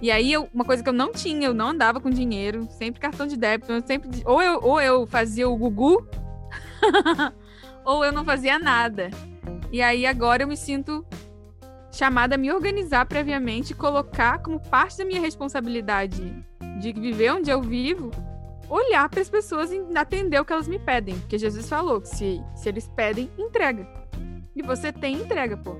E 0.00 0.10
aí, 0.10 0.32
eu, 0.32 0.48
uma 0.54 0.64
coisa 0.64 0.82
que 0.82 0.88
eu 0.88 0.92
não 0.92 1.12
tinha, 1.12 1.48
eu 1.48 1.54
não 1.54 1.68
andava 1.68 2.00
com 2.00 2.08
dinheiro, 2.08 2.68
sempre 2.70 3.00
cartão 3.00 3.26
de 3.26 3.36
débito, 3.36 3.72
eu 3.72 3.82
sempre, 3.84 4.08
ou, 4.24 4.40
eu, 4.40 4.60
ou 4.62 4.80
eu 4.80 5.06
fazia 5.06 5.48
o 5.48 5.56
Gugu, 5.56 6.06
ou 7.84 8.04
eu 8.04 8.12
não 8.12 8.24
fazia 8.24 8.58
nada. 8.58 9.10
E 9.72 9.82
aí, 9.82 10.06
agora 10.06 10.44
eu 10.44 10.48
me 10.48 10.56
sinto 10.56 11.04
chamada 11.90 12.36
a 12.36 12.38
me 12.38 12.52
organizar 12.52 13.06
previamente 13.06 13.74
colocar 13.74 14.38
como 14.38 14.60
parte 14.60 14.98
da 14.98 15.04
minha 15.04 15.20
responsabilidade 15.20 16.32
de 16.78 16.92
viver 16.92 17.32
onde 17.32 17.50
eu 17.50 17.60
vivo, 17.60 18.10
olhar 18.68 19.08
para 19.08 19.20
as 19.20 19.28
pessoas 19.28 19.72
e 19.72 19.82
atender 19.96 20.40
o 20.40 20.44
que 20.44 20.52
elas 20.52 20.68
me 20.68 20.78
pedem. 20.78 21.18
Porque 21.18 21.38
Jesus 21.38 21.68
falou 21.68 22.00
que 22.00 22.08
se, 22.08 22.40
se 22.54 22.68
eles 22.68 22.88
pedem, 22.94 23.30
entrega. 23.36 23.86
E 24.54 24.62
você 24.62 24.92
tem 24.92 25.16
entrega, 25.16 25.56
pô. 25.56 25.76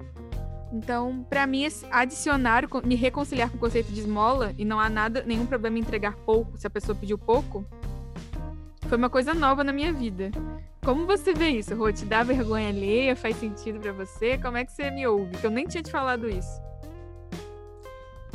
Então, 0.73 1.25
para 1.29 1.47
mim, 1.47 1.67
adicionar, 1.91 2.65
me 2.85 2.94
reconciliar 2.94 3.50
com 3.50 3.56
o 3.56 3.61
conceito 3.61 3.91
de 3.91 4.00
esmola, 4.00 4.55
e 4.59 4.65
não 4.65 4.79
há 4.79 4.88
nada, 4.88 5.23
nenhum 5.26 5.47
problema 5.47 5.79
em 5.79 5.81
entregar 5.81 6.17
pouco, 6.17 6.59
se 6.59 6.67
a 6.67 6.70
pessoa 6.70 6.94
pediu 6.94 7.17
pouco, 7.17 7.65
foi 8.87 8.97
uma 8.97 9.11
coisa 9.11 9.35
nova 9.35 9.65
na 9.65 9.73
minha 9.73 9.93
vida. 9.93 10.31
Como 10.85 11.06
você 11.06 11.35
vê 11.35 11.50
isso, 11.50 11.75
Rô? 11.75 11.93
Te 11.93 12.05
dá 12.05 12.23
vergonha 12.23 12.69
alheia? 12.69 13.15
Faz 13.15 13.37
sentido 13.37 13.79
para 13.79 13.93
você? 13.93 14.38
Como 14.38 14.56
é 14.56 14.65
que 14.65 14.73
você 14.73 14.91
me 14.91 15.06
ouve? 15.06 15.37
Que 15.37 15.47
eu 15.47 15.50
nem 15.50 15.67
tinha 15.67 15.82
te 15.82 15.91
falado 15.91 16.29
isso. 16.29 16.62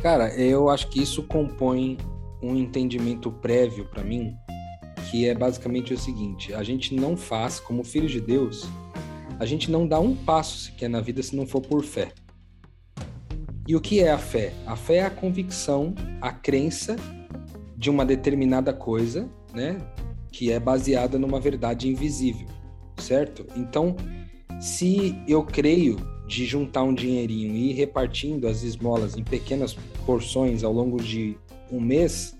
Cara, 0.01 0.35
eu 0.35 0.69
acho 0.69 0.89
que 0.89 1.01
isso 1.01 1.23
compõe 1.23 1.97
um 2.41 2.55
entendimento 2.55 3.31
prévio 3.31 3.85
para 3.85 4.03
mim, 4.03 4.35
que 5.09 5.27
é 5.27 5.33
basicamente 5.33 5.93
o 5.93 5.97
seguinte: 5.97 6.53
a 6.53 6.61
gente 6.61 6.93
não 6.93 7.15
faz, 7.17 7.59
como 7.59 7.83
filhos 7.83 8.11
de 8.11 8.19
Deus, 8.19 8.67
a 9.39 9.45
gente 9.45 9.71
não 9.71 9.87
dá 9.87 9.99
um 9.99 10.15
passo 10.15 10.57
sequer 10.65 10.89
na 10.89 11.01
vida 11.01 11.23
se 11.23 11.35
não 11.35 11.47
for 11.47 11.61
por 11.61 11.83
fé. 11.83 12.11
E 13.67 13.75
o 13.75 13.81
que 13.81 14.01
é 14.01 14.11
a 14.11 14.17
fé? 14.17 14.53
A 14.65 14.75
fé 14.75 14.95
é 14.95 15.05
a 15.05 15.09
convicção, 15.09 15.95
a 16.21 16.31
crença 16.31 16.95
de 17.77 17.89
uma 17.89 18.05
determinada 18.05 18.73
coisa, 18.73 19.29
né? 19.53 19.77
Que 20.31 20.51
é 20.51 20.59
baseada 20.59 21.17
numa 21.17 21.39
verdade 21.39 21.87
invisível, 21.87 22.47
certo? 22.97 23.45
Então, 23.55 23.95
se 24.59 25.15
eu 25.27 25.43
creio 25.43 25.97
de 26.27 26.45
juntar 26.45 26.83
um 26.83 26.93
dinheirinho 26.93 27.55
e 27.55 27.71
ir 27.71 27.73
repartindo 27.73 28.47
as 28.47 28.63
esmolas 28.63 29.17
em 29.17 29.23
pequenas 29.23 29.73
porções 30.05 30.63
ao 30.63 30.73
longo 30.73 31.01
de 31.01 31.37
um 31.71 31.79
mês 31.79 32.37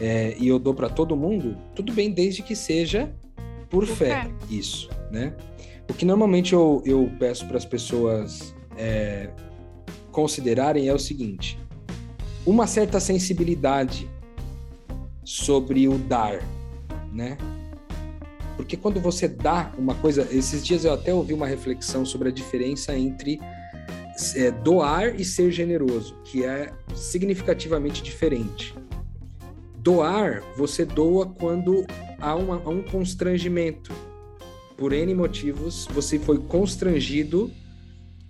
é, 0.00 0.36
e 0.38 0.48
eu 0.48 0.58
dou 0.58 0.74
para 0.74 0.88
todo 0.88 1.16
mundo, 1.16 1.56
tudo 1.74 1.92
bem, 1.92 2.10
desde 2.10 2.42
que 2.42 2.56
seja 2.56 3.12
por, 3.70 3.86
fé, 3.86 4.28
isso, 4.50 4.88
né? 5.10 5.34
O 5.88 5.94
que 5.94 6.04
normalmente 6.04 6.52
eu, 6.52 6.82
eu 6.84 7.10
peço 7.18 7.46
para 7.46 7.56
as 7.56 7.64
pessoas 7.64 8.54
é, 8.76 9.30
considerarem 10.14 10.88
é 10.88 10.94
o 10.94 10.98
seguinte: 10.98 11.58
uma 12.46 12.66
certa 12.66 13.00
sensibilidade 13.00 14.08
sobre 15.24 15.88
o 15.88 15.98
dar, 15.98 16.40
né? 17.12 17.36
Porque 18.56 18.76
quando 18.76 19.00
você 19.00 19.26
dá 19.26 19.72
uma 19.76 19.94
coisa, 19.96 20.28
esses 20.30 20.64
dias 20.64 20.84
eu 20.84 20.92
até 20.92 21.12
ouvi 21.12 21.34
uma 21.34 21.46
reflexão 21.46 22.06
sobre 22.06 22.28
a 22.28 22.32
diferença 22.32 22.96
entre 22.96 23.40
é, 24.36 24.50
doar 24.52 25.20
e 25.20 25.24
ser 25.24 25.50
generoso, 25.50 26.16
que 26.24 26.44
é 26.44 26.72
significativamente 26.94 28.02
diferente. 28.02 28.74
Doar, 29.78 30.42
você 30.56 30.84
doa 30.84 31.26
quando 31.26 31.84
há, 32.20 32.34
uma, 32.36 32.62
há 32.64 32.68
um 32.68 32.82
constrangimento. 32.82 33.92
Por 34.76 34.92
N 34.92 35.14
motivos, 35.14 35.86
você 35.92 36.18
foi 36.18 36.38
constrangido 36.38 37.50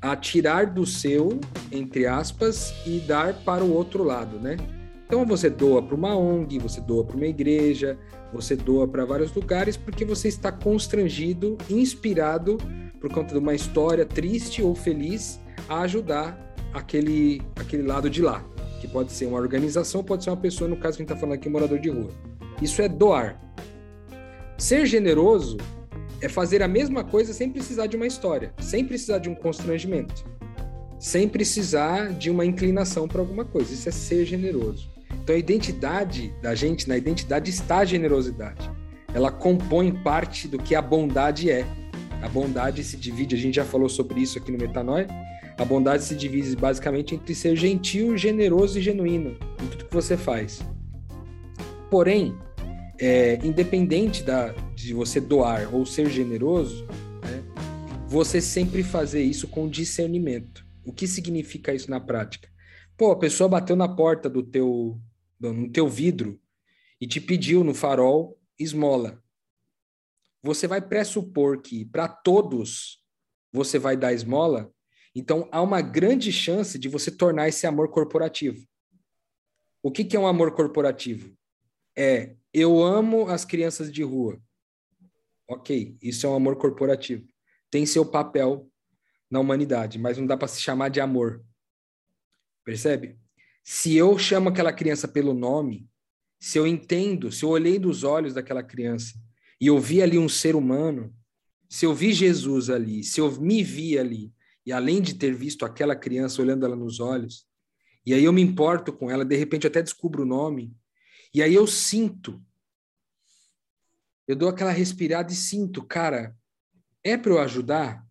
a 0.04 0.14
tirar 0.14 0.66
do 0.66 0.84
seu, 0.84 1.40
entre 1.73 2.06
aspas, 2.06 2.75
e 2.84 3.00
dar 3.00 3.32
para 3.42 3.64
o 3.64 3.73
outro 3.73 4.04
lado, 4.04 4.38
né? 4.38 4.58
Então 5.06 5.25
você 5.25 5.49
doa 5.49 5.82
para 5.82 5.94
uma 5.94 6.14
ONG, 6.14 6.58
você 6.58 6.78
doa 6.78 7.02
para 7.02 7.16
uma 7.16 7.26
igreja, 7.26 7.99
você 8.30 8.54
doa 8.54 8.87
para 8.87 9.06
vários 9.06 9.32
lugares 9.34 9.78
porque 9.78 10.04
você 10.04 10.28
está 10.28 10.52
constrangido, 10.52 11.56
inspirado 11.70 12.58
por 13.00 13.11
conta 13.11 13.32
de 13.32 13.40
uma 13.40 13.54
história 13.54 14.04
triste 14.04 14.61
ou 14.61 14.75
feliz 14.75 15.40
a 15.70 15.80
ajudar 15.80 16.54
aquele, 16.75 17.40
aquele 17.56 17.82
lado 17.82 18.11
de 18.11 18.20
lá, 18.20 18.44
que 18.82 18.88
pode 18.88 19.11
ser 19.11 19.25
uma 19.25 19.38
organização, 19.38 20.04
pode 20.04 20.23
ser 20.23 20.28
uma 20.28 20.37
pessoa, 20.37 20.68
no 20.68 20.76
caso 20.76 20.99
que 20.99 21.02
a 21.02 21.04
gente 21.04 21.12
está 21.12 21.16
falando 21.16 21.37
aqui, 21.37 21.49
morador 21.49 21.78
de 21.78 21.88
rua. 21.88 22.11
Isso 22.61 22.82
é 22.82 22.88
doar. 22.90 23.40
Ser 24.58 24.84
generoso 24.84 25.56
é 26.24 26.28
fazer 26.28 26.62
a 26.62 26.68
mesma 26.68 27.04
coisa 27.04 27.34
sem 27.34 27.50
precisar 27.50 27.86
de 27.86 27.96
uma 27.96 28.06
história, 28.06 28.54
sem 28.58 28.82
precisar 28.82 29.18
de 29.18 29.28
um 29.28 29.34
constrangimento, 29.34 30.24
sem 30.98 31.28
precisar 31.28 32.14
de 32.14 32.30
uma 32.30 32.46
inclinação 32.46 33.06
para 33.06 33.20
alguma 33.20 33.44
coisa. 33.44 33.74
Isso 33.74 33.90
é 33.90 33.92
ser 33.92 34.24
generoso. 34.24 34.90
Então 35.22 35.36
a 35.36 35.38
identidade 35.38 36.34
da 36.40 36.54
gente, 36.54 36.88
na 36.88 36.96
identidade 36.96 37.50
está 37.50 37.78
a 37.78 37.84
generosidade. 37.84 38.70
Ela 39.12 39.30
compõe 39.30 39.92
parte 39.92 40.48
do 40.48 40.58
que 40.58 40.74
a 40.74 40.80
bondade 40.80 41.50
é. 41.50 41.66
A 42.22 42.28
bondade 42.28 42.82
se 42.82 42.96
divide, 42.96 43.34
a 43.34 43.38
gente 43.38 43.56
já 43.56 43.64
falou 43.64 43.90
sobre 43.90 44.20
isso 44.20 44.38
aqui 44.38 44.50
no 44.50 44.56
Metanoia. 44.56 45.06
A 45.58 45.64
bondade 45.64 46.04
se 46.04 46.16
divide 46.16 46.56
basicamente 46.56 47.14
entre 47.14 47.34
ser 47.34 47.54
gentil, 47.54 48.16
generoso 48.16 48.78
e 48.78 48.82
genuíno 48.82 49.36
em 49.62 49.66
tudo 49.66 49.84
que 49.84 49.94
você 49.94 50.16
faz. 50.16 50.62
Porém, 51.90 52.34
é, 52.98 53.38
independente 53.44 54.22
da, 54.22 54.54
de 54.84 54.94
você 54.94 55.20
doar 55.20 55.74
ou 55.74 55.86
ser 55.86 56.10
generoso, 56.10 56.84
né, 56.84 57.42
você 58.06 58.40
sempre 58.40 58.82
fazer 58.82 59.22
isso 59.22 59.48
com 59.48 59.68
discernimento. 59.68 60.66
O 60.84 60.92
que 60.92 61.06
significa 61.06 61.74
isso 61.74 61.90
na 61.90 61.98
prática? 61.98 62.48
Pô, 62.96 63.10
a 63.10 63.18
pessoa 63.18 63.48
bateu 63.48 63.74
na 63.74 63.88
porta 63.88 64.28
do 64.28 64.42
teu, 64.42 65.00
no 65.40 65.70
teu 65.70 65.88
vidro 65.88 66.40
e 67.00 67.06
te 67.06 67.20
pediu 67.20 67.64
no 67.64 67.74
farol 67.74 68.38
esmola. 68.58 69.22
Você 70.42 70.66
vai 70.66 70.80
pressupor 70.80 71.60
que 71.60 71.84
para 71.86 72.06
todos 72.06 73.02
você 73.50 73.78
vai 73.78 73.96
dar 73.96 74.12
esmola, 74.12 74.70
então 75.14 75.48
há 75.50 75.62
uma 75.62 75.80
grande 75.80 76.30
chance 76.30 76.78
de 76.78 76.88
você 76.88 77.10
tornar 77.10 77.48
esse 77.48 77.66
amor 77.66 77.88
corporativo. 77.88 78.66
O 79.82 79.90
que, 79.90 80.04
que 80.04 80.16
é 80.16 80.20
um 80.20 80.26
amor 80.26 80.52
corporativo? 80.54 81.36
É 81.96 82.36
eu 82.52 82.80
amo 82.80 83.28
as 83.28 83.44
crianças 83.44 83.92
de 83.92 84.04
rua. 84.04 84.40
Ok, 85.48 85.96
isso 86.00 86.26
é 86.26 86.28
um 86.28 86.34
amor 86.34 86.56
corporativo. 86.56 87.26
Tem 87.70 87.84
seu 87.84 88.04
papel 88.06 88.70
na 89.30 89.40
humanidade, 89.40 89.98
mas 89.98 90.16
não 90.16 90.26
dá 90.26 90.36
para 90.36 90.48
se 90.48 90.60
chamar 90.60 90.88
de 90.88 91.00
amor. 91.00 91.44
Percebe? 92.64 93.18
Se 93.62 93.96
eu 93.96 94.18
chamo 94.18 94.48
aquela 94.48 94.72
criança 94.72 95.08
pelo 95.08 95.34
nome, 95.34 95.88
se 96.38 96.58
eu 96.58 96.66
entendo, 96.66 97.32
se 97.32 97.44
eu 97.44 97.48
olhei 97.48 97.78
dos 97.78 98.04
olhos 98.04 98.34
daquela 98.34 98.62
criança 98.62 99.14
e 99.60 99.66
eu 99.66 99.78
vi 99.78 100.02
ali 100.02 100.18
um 100.18 100.28
ser 100.28 100.54
humano, 100.54 101.14
se 101.68 101.86
eu 101.86 101.94
vi 101.94 102.12
Jesus 102.12 102.70
ali, 102.70 103.02
se 103.02 103.20
eu 103.20 103.30
me 103.40 103.62
vi 103.62 103.98
ali, 103.98 104.32
e 104.66 104.72
além 104.72 105.00
de 105.00 105.14
ter 105.14 105.34
visto 105.34 105.64
aquela 105.64 105.96
criança 105.96 106.40
olhando 106.40 106.64
ela 106.64 106.76
nos 106.76 107.00
olhos, 107.00 107.46
e 108.06 108.12
aí 108.12 108.24
eu 108.24 108.32
me 108.32 108.42
importo 108.42 108.92
com 108.92 109.10
ela, 109.10 109.24
de 109.24 109.36
repente 109.36 109.64
eu 109.64 109.70
até 109.70 109.82
descubro 109.82 110.22
o 110.22 110.26
nome, 110.26 110.76
e 111.32 111.42
aí 111.42 111.54
eu 111.54 111.66
sinto, 111.66 112.42
eu 114.26 114.36
dou 114.36 114.48
aquela 114.48 114.70
respirada 114.70 115.32
e 115.32 115.36
sinto, 115.36 115.84
cara, 115.84 116.36
é 117.02 117.16
para 117.16 117.32
eu 117.32 117.38
ajudar? 117.40 118.04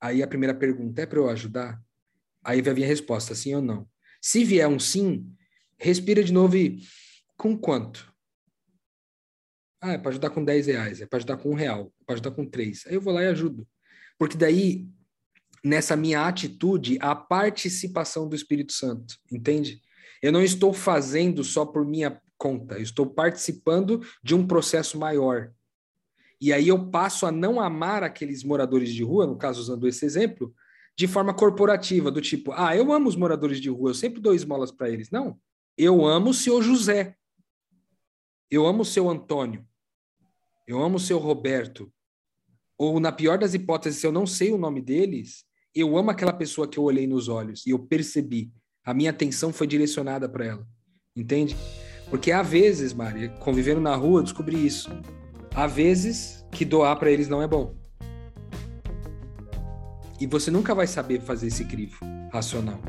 Aí 0.00 0.22
a 0.22 0.28
primeira 0.28 0.54
pergunta, 0.54 1.02
é 1.02 1.06
para 1.06 1.18
eu 1.18 1.28
ajudar? 1.30 1.82
Aí 2.42 2.60
vai 2.60 2.74
vir 2.74 2.84
a 2.84 2.88
resposta, 2.88 3.34
sim 3.34 3.54
ou 3.54 3.62
não. 3.62 3.88
Se 4.20 4.44
vier 4.44 4.68
um 4.68 4.78
sim, 4.78 5.32
respira 5.78 6.22
de 6.22 6.32
novo 6.32 6.56
e 6.56 6.82
com 7.36 7.56
quanto? 7.56 8.12
Ah, 9.80 9.92
é 9.92 9.98
para 9.98 10.10
ajudar 10.10 10.30
com 10.30 10.44
10 10.44 10.66
reais, 10.66 11.00
é 11.00 11.06
para 11.06 11.18
ajudar 11.18 11.36
com 11.36 11.50
um 11.50 11.54
real, 11.54 11.92
é 12.00 12.04
para 12.04 12.14
ajudar 12.14 12.30
com 12.32 12.44
três. 12.44 12.86
Aí 12.86 12.94
eu 12.94 13.00
vou 13.00 13.12
lá 13.12 13.22
e 13.22 13.26
ajudo. 13.26 13.68
Porque 14.18 14.36
daí, 14.36 14.88
nessa 15.62 15.96
minha 15.96 16.26
atitude, 16.26 16.98
a 17.00 17.14
participação 17.14 18.28
do 18.28 18.34
Espírito 18.34 18.72
Santo, 18.72 19.18
entende? 19.30 19.80
Eu 20.22 20.32
não 20.32 20.42
estou 20.42 20.72
fazendo 20.72 21.44
só 21.44 21.66
por 21.66 21.84
minha 21.84 22.18
conta, 22.44 22.74
eu 22.74 22.82
estou 22.82 23.06
participando 23.06 24.06
de 24.22 24.34
um 24.34 24.46
processo 24.46 24.98
maior. 24.98 25.50
E 26.38 26.52
aí 26.52 26.68
eu 26.68 26.90
passo 26.90 27.24
a 27.24 27.32
não 27.32 27.58
amar 27.58 28.02
aqueles 28.02 28.44
moradores 28.44 28.92
de 28.92 29.02
rua, 29.02 29.26
no 29.26 29.38
caso 29.38 29.62
usando 29.62 29.88
esse 29.88 30.04
exemplo, 30.04 30.54
de 30.94 31.08
forma 31.08 31.32
corporativa, 31.32 32.10
do 32.10 32.20
tipo, 32.20 32.52
ah, 32.52 32.76
eu 32.76 32.92
amo 32.92 33.08
os 33.08 33.16
moradores 33.16 33.58
de 33.58 33.70
rua, 33.70 33.90
eu 33.90 33.94
sempre 33.94 34.20
dou 34.20 34.34
esmolas 34.34 34.70
para 34.70 34.90
eles. 34.90 35.10
Não, 35.10 35.40
eu 35.74 36.04
amo 36.04 36.30
o 36.30 36.34
seu 36.34 36.60
José. 36.60 37.16
Eu 38.50 38.66
amo 38.66 38.82
o 38.82 38.84
seu 38.84 39.08
Antônio. 39.08 39.66
Eu 40.66 40.82
amo 40.82 40.96
o 40.96 41.00
seu 41.00 41.16
Roberto. 41.16 41.90
Ou, 42.76 43.00
na 43.00 43.10
pior 43.10 43.38
das 43.38 43.54
hipóteses, 43.54 44.00
se 44.00 44.06
eu 44.06 44.12
não 44.12 44.26
sei 44.26 44.52
o 44.52 44.58
nome 44.58 44.82
deles, 44.82 45.46
eu 45.74 45.96
amo 45.96 46.10
aquela 46.10 46.32
pessoa 46.32 46.68
que 46.68 46.78
eu 46.78 46.84
olhei 46.84 47.06
nos 47.06 47.26
olhos 47.26 47.66
e 47.66 47.70
eu 47.70 47.78
percebi. 47.78 48.52
A 48.84 48.92
minha 48.92 49.10
atenção 49.10 49.50
foi 49.50 49.66
direcionada 49.66 50.28
para 50.28 50.44
ela. 50.44 50.68
Entende? 51.16 51.56
Porque 52.10 52.30
há 52.30 52.42
vezes, 52.42 52.92
Maria, 52.92 53.28
convivendo 53.40 53.80
na 53.80 53.94
rua, 53.94 54.20
eu 54.20 54.24
descobri 54.24 54.64
isso. 54.64 54.90
Há 55.54 55.66
vezes 55.66 56.44
que 56.50 56.64
doar 56.64 56.96
para 56.96 57.10
eles 57.10 57.28
não 57.28 57.42
é 57.42 57.46
bom. 57.46 57.74
E 60.20 60.26
você 60.26 60.50
nunca 60.50 60.74
vai 60.74 60.86
saber 60.86 61.20
fazer 61.20 61.48
esse 61.48 61.64
crivo 61.64 61.98
racional. 62.32 62.80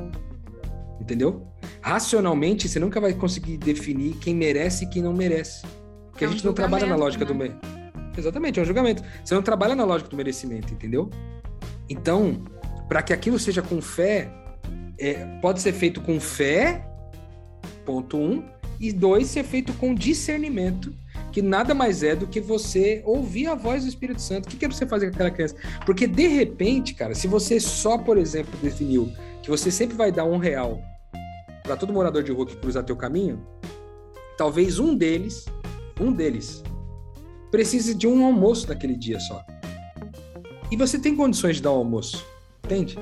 Entendeu? 1.00 1.48
Racionalmente, 1.82 2.68
você 2.68 2.80
nunca 2.80 3.00
vai 3.00 3.14
conseguir 3.14 3.58
definir 3.58 4.16
quem 4.18 4.36
merece 4.36 4.86
e 4.86 4.88
quem 4.88 5.02
não 5.02 5.14
merece. 5.14 5.66
Porque 6.12 6.24
é 6.24 6.28
um 6.28 6.32
a 6.32 6.34
gente 6.34 6.46
não 6.46 6.54
trabalha 6.54 6.86
na 6.86 6.96
lógica 6.96 7.26
né? 7.26 7.50
do. 7.50 8.20
Exatamente, 8.20 8.60
é 8.60 8.64
um 8.64 8.66
julgamento. 8.66 9.04
Você 9.24 9.36
não 9.36 9.42
trabalha 9.42 9.76
na 9.76 9.84
lógica 9.84 10.10
do 10.10 10.16
merecimento, 10.16 10.74
entendeu? 10.74 11.10
Então, 11.90 12.44
para 12.88 13.02
que 13.02 13.14
aquilo 13.14 13.38
seja 13.38 13.62
com 13.62 13.82
fé, 13.82 14.32
é, 14.98 15.26
pode 15.42 15.62
ser 15.62 15.74
feito 15.74 16.02
com 16.02 16.20
fé, 16.20 16.88
ponto 17.86 18.18
um, 18.18 18.44
e 18.80 18.92
dois, 18.92 19.28
ser 19.28 19.44
feito 19.44 19.74
com 19.74 19.94
discernimento, 19.94 20.94
que 21.32 21.42
nada 21.42 21.74
mais 21.74 22.04
é 22.04 22.16
do 22.16 22.28
que 22.28 22.40
você 22.40 23.02
ouvir 23.06 23.48
a 23.48 23.56
voz 23.56 23.84
do 23.84 23.90
Espírito 23.90 24.22
Santo. 24.22 24.46
O 24.46 24.50
que, 24.50 24.58
que 24.58 24.66
é 24.66 24.70
você 24.70 24.86
fazer 24.86 25.08
com 25.08 25.16
aquela 25.16 25.32
criança? 25.32 25.56
Porque 25.86 26.08
de 26.08 26.28
repente, 26.28 26.94
cara, 26.94 27.14
se 27.14 27.28
você 27.28 27.60
só, 27.60 27.98
por 27.98 28.18
exemplo, 28.18 28.54
definiu 28.62 29.12
que 29.44 29.50
você 29.50 29.70
sempre 29.70 29.96
vai 29.96 30.12
dar 30.12 30.26
um 30.26 30.38
real 30.38 30.82
para 31.64 31.76
todo 31.76 31.92
morador 31.92 32.24
de 32.24 32.32
rua 32.32 32.46
que 32.46 32.56
cruzar 32.56 32.84
teu 32.84 32.96
caminho, 32.96 33.46
talvez 34.38 34.80
um 34.80 34.96
deles, 34.96 35.46
um 36.00 36.12
deles, 36.12 36.64
precise 37.52 37.96
de 37.96 38.08
um 38.08 38.26
almoço 38.26 38.68
naquele 38.68 38.96
dia 38.96 39.20
só. 39.20 39.44
E 40.72 40.78
você 40.78 40.98
tem 41.00 41.16
condições 41.16 41.58
de 41.58 41.62
dar 41.62 41.72
um 41.72 41.78
almoço, 41.78 42.26
entende? 42.64 42.98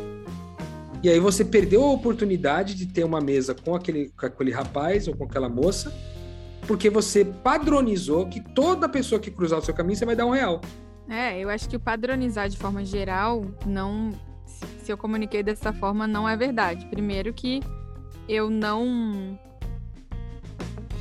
E 1.03 1.10
aí 1.10 1.19
você 1.19 1.43
perdeu 1.43 1.83
a 1.83 1.91
oportunidade 1.91 2.75
de 2.75 2.88
ter 2.88 3.03
uma 3.03 3.19
mesa 3.19 3.53
com 3.53 3.75
aquele, 3.75 4.10
com 4.17 4.25
aquele 4.25 4.51
rapaz 4.51 5.07
ou 5.07 5.15
com 5.15 5.25
aquela 5.25 5.50
moça 5.50 5.93
porque 6.67 6.89
você 6.89 7.25
padronizou 7.25 8.25
que 8.27 8.39
toda 8.39 8.88
pessoa 8.88 9.19
que 9.19 9.29
cruzar 9.29 9.60
o 9.60 9.62
seu 9.62 9.74
caminho 9.74 9.98
você 9.98 10.05
vai 10.05 10.15
dar 10.15 10.25
um 10.25 10.31
real. 10.31 10.62
É, 11.10 11.39
eu 11.39 11.50
acho 11.50 11.67
que 11.67 11.75
o 11.75 11.79
padronizar 11.79 12.50
de 12.50 12.57
forma 12.57 12.83
geral 12.86 13.45
não. 13.65 14.12
Se 14.81 14.91
eu 14.91 14.98
comuniquei 14.98 15.43
dessa 15.43 15.74
forma, 15.74 16.07
não 16.07 16.27
é 16.27 16.36
verdade. 16.36 16.86
Primeiro 16.88 17.33
que 17.33 17.62
eu 18.27 18.50
não. 18.50 19.38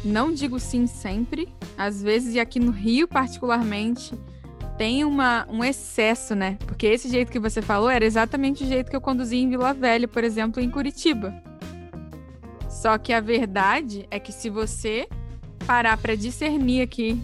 Não 0.05 0.33
digo 0.33 0.59
sim 0.59 0.87
sempre. 0.87 1.49
Às 1.79 2.03
vezes, 2.03 2.35
e 2.35 2.41
aqui 2.41 2.59
no 2.59 2.73
Rio, 2.73 3.07
particularmente, 3.07 4.13
tem 4.83 5.05
uma, 5.05 5.47
um 5.49 5.63
excesso, 5.63 6.35
né? 6.35 6.59
Porque 6.67 6.89
esse 6.89 7.09
jeito 7.09 7.31
que 7.31 7.39
você 7.39 7.63
falou 7.63 7.89
era 7.89 8.05
exatamente 8.05 8.65
o 8.65 8.67
jeito 8.67 8.91
que 8.91 8.97
eu 8.97 9.01
conduzi 9.01 9.37
em 9.37 9.49
Vila 9.49 9.73
Velha, 9.73 10.09
por 10.09 10.25
exemplo, 10.25 10.61
em 10.61 10.69
Curitiba. 10.69 11.33
Só 12.69 12.99
que 12.99 13.13
a 13.13 13.21
verdade 13.21 14.09
é 14.11 14.19
que 14.19 14.33
se 14.33 14.51
você 14.51 15.07
parar 15.69 15.97
para 15.99 16.17
discernir 16.17 16.83
aqui 16.83 17.23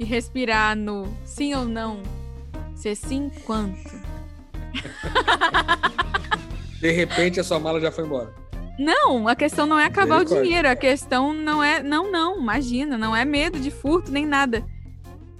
e 0.00 0.04
respirar 0.04 0.76
no 0.76 1.06
sim 1.24 1.54
ou 1.54 1.64
não, 1.64 2.02
ser 2.74 2.96
sim 2.96 3.30
quanto. 3.44 3.94
De 6.82 6.90
repente 6.90 7.38
a 7.38 7.44
sua 7.44 7.60
mala 7.60 7.80
já 7.80 7.92
foi 7.92 8.04
embora. 8.04 8.34
Não, 8.76 9.28
a 9.28 9.36
questão 9.36 9.64
não 9.64 9.78
é 9.78 9.84
acabar 9.84 10.22
o 10.22 10.24
dinheiro, 10.24 10.68
a 10.68 10.74
questão 10.74 11.32
não 11.32 11.62
é. 11.62 11.84
Não, 11.84 12.10
não, 12.10 12.40
imagina, 12.40 12.98
não 12.98 13.14
é 13.14 13.24
medo 13.24 13.60
de 13.60 13.70
furto 13.70 14.10
nem 14.10 14.26
nada. 14.26 14.66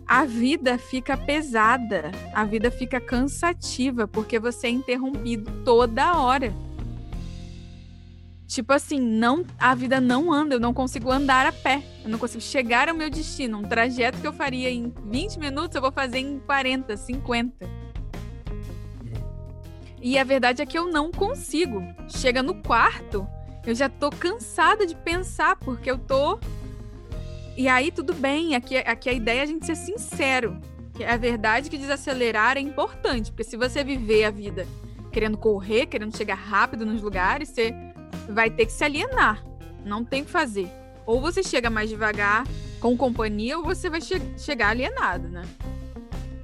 A 0.06 0.24
vida 0.24 0.78
fica 0.78 1.16
pesada, 1.16 2.10
a 2.34 2.44
vida 2.44 2.70
fica 2.70 3.00
cansativa, 3.00 4.06
porque 4.06 4.38
você 4.38 4.66
é 4.66 4.70
interrompido 4.70 5.50
toda 5.64 6.18
hora. 6.18 6.52
Tipo 8.46 8.72
assim, 8.72 9.00
não, 9.00 9.44
a 9.58 9.74
vida 9.74 10.00
não 10.00 10.32
anda, 10.32 10.54
eu 10.54 10.60
não 10.60 10.74
consigo 10.74 11.10
andar 11.10 11.46
a 11.46 11.52
pé. 11.52 11.82
Eu 12.04 12.10
não 12.10 12.18
consigo 12.18 12.42
chegar 12.42 12.88
ao 12.88 12.94
meu 12.94 13.08
destino. 13.08 13.58
Um 13.58 13.62
trajeto 13.62 14.20
que 14.20 14.26
eu 14.26 14.32
faria 14.32 14.70
em 14.70 14.92
20 15.06 15.38
minutos, 15.38 15.74
eu 15.74 15.80
vou 15.80 15.90
fazer 15.90 16.18
em 16.18 16.38
40, 16.38 16.96
50. 16.96 17.84
E 20.00 20.18
a 20.18 20.22
verdade 20.22 20.60
é 20.60 20.66
que 20.66 20.78
eu 20.78 20.86
não 20.86 21.10
consigo. 21.10 21.82
Chega 22.08 22.42
no 22.42 22.54
quarto, 22.62 23.26
eu 23.66 23.74
já 23.74 23.88
tô 23.88 24.10
cansada 24.10 24.86
de 24.86 24.94
pensar, 24.94 25.56
porque 25.56 25.90
eu 25.90 25.98
tô. 25.98 26.38
E 27.56 27.68
aí, 27.68 27.90
tudo 27.90 28.12
bem. 28.14 28.54
Aqui, 28.54 28.76
aqui 28.78 29.08
a 29.08 29.12
ideia 29.12 29.40
é 29.40 29.42
a 29.42 29.46
gente 29.46 29.64
ser 29.64 29.76
sincero. 29.76 30.58
Que 30.94 31.04
é 31.04 31.16
verdade 31.16 31.70
que 31.70 31.78
desacelerar 31.78 32.56
é 32.56 32.60
importante. 32.60 33.30
Porque 33.30 33.44
se 33.44 33.56
você 33.56 33.84
viver 33.84 34.24
a 34.24 34.30
vida 34.30 34.66
querendo 35.12 35.38
correr, 35.38 35.86
querendo 35.86 36.16
chegar 36.16 36.34
rápido 36.34 36.84
nos 36.84 37.00
lugares, 37.00 37.48
você 37.48 37.72
vai 38.28 38.50
ter 38.50 38.66
que 38.66 38.72
se 38.72 38.82
alienar. 38.82 39.44
Não 39.84 40.04
tem 40.04 40.22
o 40.22 40.24
que 40.24 40.30
fazer. 40.30 40.68
Ou 41.06 41.20
você 41.20 41.42
chega 41.42 41.70
mais 41.70 41.88
devagar 41.88 42.44
com 42.80 42.96
companhia, 42.96 43.56
ou 43.56 43.64
você 43.64 43.88
vai 43.88 44.00
che 44.00 44.20
chegar 44.36 44.70
alienado, 44.70 45.28
né? 45.28 45.42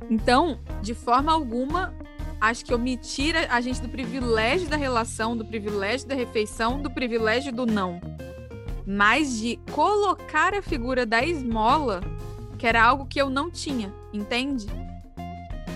Então, 0.09 0.59
de 0.81 0.95
forma 0.95 1.33
alguma, 1.33 1.95
acho 2.41 2.65
que 2.65 2.97
tira 2.97 3.47
a 3.51 3.61
gente 3.61 3.81
do 3.81 3.89
privilégio 3.89 4.69
da 4.69 4.77
relação, 4.77 5.37
do 5.37 5.45
privilégio 5.45 6.09
da 6.09 6.15
refeição, 6.15 6.81
do 6.81 6.91
privilégio 6.91 7.53
do 7.53 7.67
não. 7.67 8.01
Mas 8.93 9.39
de 9.39 9.57
colocar 9.73 10.53
a 10.53 10.61
figura 10.61 11.07
da 11.07 11.25
esmola, 11.25 12.01
que 12.59 12.67
era 12.67 12.83
algo 12.83 13.07
que 13.07 13.21
eu 13.21 13.31
não 13.31 13.49
tinha, 13.49 13.95
entende? 14.13 14.67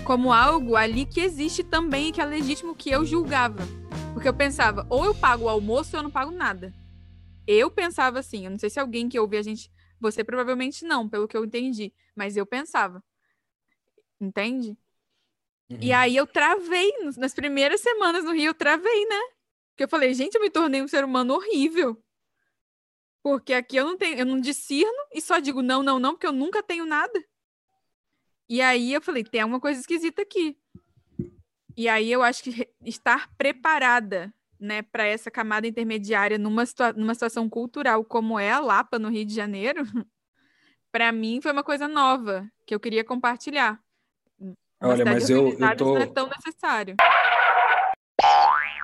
Como 0.03 0.33
algo 0.33 0.75
ali 0.75 1.05
que 1.05 1.21
existe 1.21 1.63
também 1.63 2.09
e 2.09 2.11
que 2.11 2.19
é 2.19 2.25
legítimo 2.25 2.75
que 2.75 2.89
eu 2.89 3.05
julgava. 3.05 3.63
Porque 4.11 4.27
eu 4.27 4.33
pensava, 4.33 4.85
ou 4.89 5.05
eu 5.05 5.15
pago 5.15 5.45
o 5.45 5.49
almoço 5.49 5.95
ou 5.95 5.99
eu 5.99 6.03
não 6.03 6.11
pago 6.11 6.29
nada. 6.29 6.73
Eu 7.47 7.71
pensava 7.71 8.19
assim, 8.19 8.43
eu 8.43 8.51
não 8.51 8.59
sei 8.59 8.69
se 8.69 8.81
alguém 8.81 9.07
que 9.07 9.17
ouve 9.17 9.37
a 9.37 9.41
gente, 9.41 9.71
você 9.97 10.21
provavelmente 10.21 10.83
não, 10.83 11.07
pelo 11.07 11.25
que 11.25 11.37
eu 11.37 11.45
entendi, 11.45 11.93
mas 12.13 12.35
eu 12.35 12.45
pensava. 12.45 13.01
Entende? 14.19 14.77
Uhum. 15.69 15.77
E 15.79 15.93
aí 15.93 16.17
eu 16.17 16.27
travei, 16.27 16.91
nas 17.15 17.33
primeiras 17.33 17.79
semanas 17.79 18.25
no 18.25 18.33
Rio, 18.33 18.47
eu 18.49 18.53
travei, 18.53 19.05
né? 19.05 19.21
Porque 19.71 19.85
eu 19.85 19.89
falei, 19.89 20.13
gente, 20.13 20.35
eu 20.35 20.41
me 20.41 20.49
tornei 20.49 20.81
um 20.81 20.87
ser 20.89 21.05
humano 21.05 21.33
horrível. 21.33 21.97
Porque 23.25 23.55
aqui 23.55 23.75
eu 23.75 23.85
não 23.85 23.97
tenho, 23.97 24.19
eu 24.19 24.25
não 24.27 24.39
discerno 24.39 24.93
e 25.11 25.19
só 25.19 25.39
digo 25.39 25.63
não, 25.63 25.81
não, 25.81 25.97
não, 25.97 26.11
porque 26.11 26.27
eu 26.27 26.31
nunca 26.31 26.61
tenho 26.61 26.85
nada. 26.85 27.25
E 28.47 28.61
aí 28.61 28.93
eu 28.93 29.01
falei, 29.01 29.23
tem 29.23 29.41
alguma 29.41 29.59
coisa 29.59 29.79
esquisita 29.79 30.21
aqui. 30.21 30.55
E 31.75 31.89
aí 31.89 32.11
eu 32.11 32.21
acho 32.21 32.43
que 32.43 32.69
estar 32.85 33.27
preparada, 33.35 34.31
né, 34.59 34.83
para 34.83 35.07
essa 35.07 35.31
camada 35.31 35.65
intermediária 35.65 36.37
numa, 36.37 36.67
situa 36.67 36.93
numa 36.93 37.15
situação 37.15 37.49
cultural 37.49 38.05
como 38.05 38.37
é 38.37 38.51
a 38.51 38.59
Lapa 38.59 38.99
no 38.99 39.09
Rio 39.09 39.25
de 39.25 39.33
Janeiro, 39.33 39.81
para 40.91 41.11
mim 41.11 41.41
foi 41.41 41.51
uma 41.51 41.63
coisa 41.63 41.87
nova 41.87 42.47
que 42.63 42.75
eu 42.75 42.79
queria 42.79 43.03
compartilhar. 43.03 43.81
Olha, 44.79 45.03
mas 45.03 45.31
eu, 45.31 45.49
eu 45.49 45.75
tô... 45.75 45.95
não 45.95 45.97
é 45.97 46.05
tão 46.05 46.29
necessário. 46.29 46.95